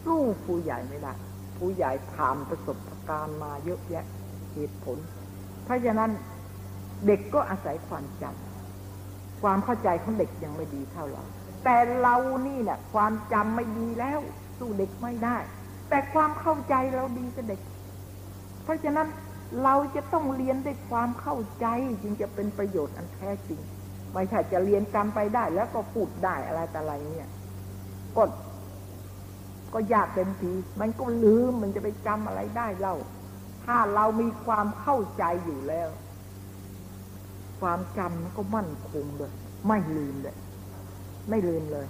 [0.05, 1.13] สู้ผู้ใหญ่ไม่ได้
[1.59, 2.79] ผู้ใหญ่ผ่านประสบ
[3.09, 4.05] การณ์มาเยอะแยะ
[4.55, 4.99] เหตุผล
[5.65, 6.11] เพราะฉะนั้น
[7.07, 11.25] เด็กก็อาศัยความจำความเข้าใจของเด็กยังไม่ดีเท่าเรา
[11.65, 14.21] แต่เรานี่เนี่ยความจำไม่ดีแล้ว
[14.59, 15.37] สู้เด็กไม่ได้
[15.89, 17.61] แต่ความเข้าใจเราดีกับเด็ก
[18.65, 19.09] เพราะฉะนั้น
[19.65, 21.67] เราจะต้องเรียนด้วยความเข้าใจ
[22.03, 23.61] จึงจะเป็นประโยชน์อันแท้จริง
[24.15, 27.29] ไม่ใช่จะเรียนจำไปได้ แล้วก็พูดได้อะไรแต่อะไรเนี่ย
[28.17, 28.23] ก็
[29.75, 32.97] ก็ยากเต็มที มันก็ลืมมันจะไปจำอะไรได้เล่า
[33.65, 35.89] ถ้าเรามีความเข้าใจอยู่แล้ว
[37.65, 39.33] ความจำมันก็มั่นคงเลย
[39.69, 40.37] ไม่ลืมเลย
[41.31, 41.87] ไม่ลืมเลย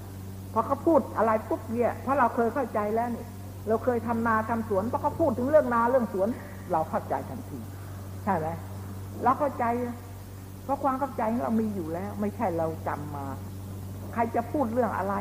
[0.52, 3.26] พอเขาพูดอะไรปุ๊บเนี่ยเพราะเราเคยเข้าใจแล้วนี่
[3.68, 6.28] เราเคยทำนาทำสวนพอเขาพูดถึงเรื่องนาเรื่องสวน
[6.72, 7.58] เราเข้าใจทันที
[8.24, 8.46] ใช่ไหม
[9.22, 9.64] เราเข้าใจ
[10.64, 13.26] เพราะความเข้าใจเรามีอยู่แล้ว ไม่ใช่เราจำมา
[14.12, 15.14] ใครจะพูดเรื่องอะไร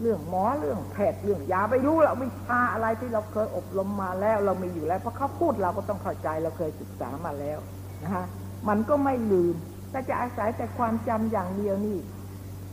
[0.00, 7.58] เรื่องหมอเรื่องแพทย์เรื่องยาไปรู้เราวิชาอะไรที่เราเคยอบรมมาแล้ว เรามีอยู่แล้วเพราะเขาพูดเราก็ต้องเข้าใจเราเคยศึกษามาแล้ว
[8.02, 8.26] นะฮะ
[8.68, 9.54] มันก็ไม่ลืม
[9.92, 11.98] ถ้าจะอาศัยแต่ความจำอย่างเดียวนี่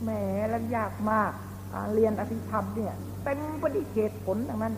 [0.04, 0.10] แหม
[0.50, 1.32] แล้วยากมาก
[1.94, 2.94] เรียนอภิธรรมเนี่ย
[3.24, 4.74] เป็นปฏิเหตุผลดังนั้น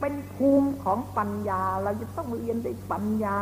[0.00, 3.38] เป็นภูมิของปัญญา เราจะต้องเรียนด้วยปัญญา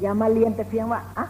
[0.00, 1.26] อย่ามาเรียนแต่เพียงว่าอะ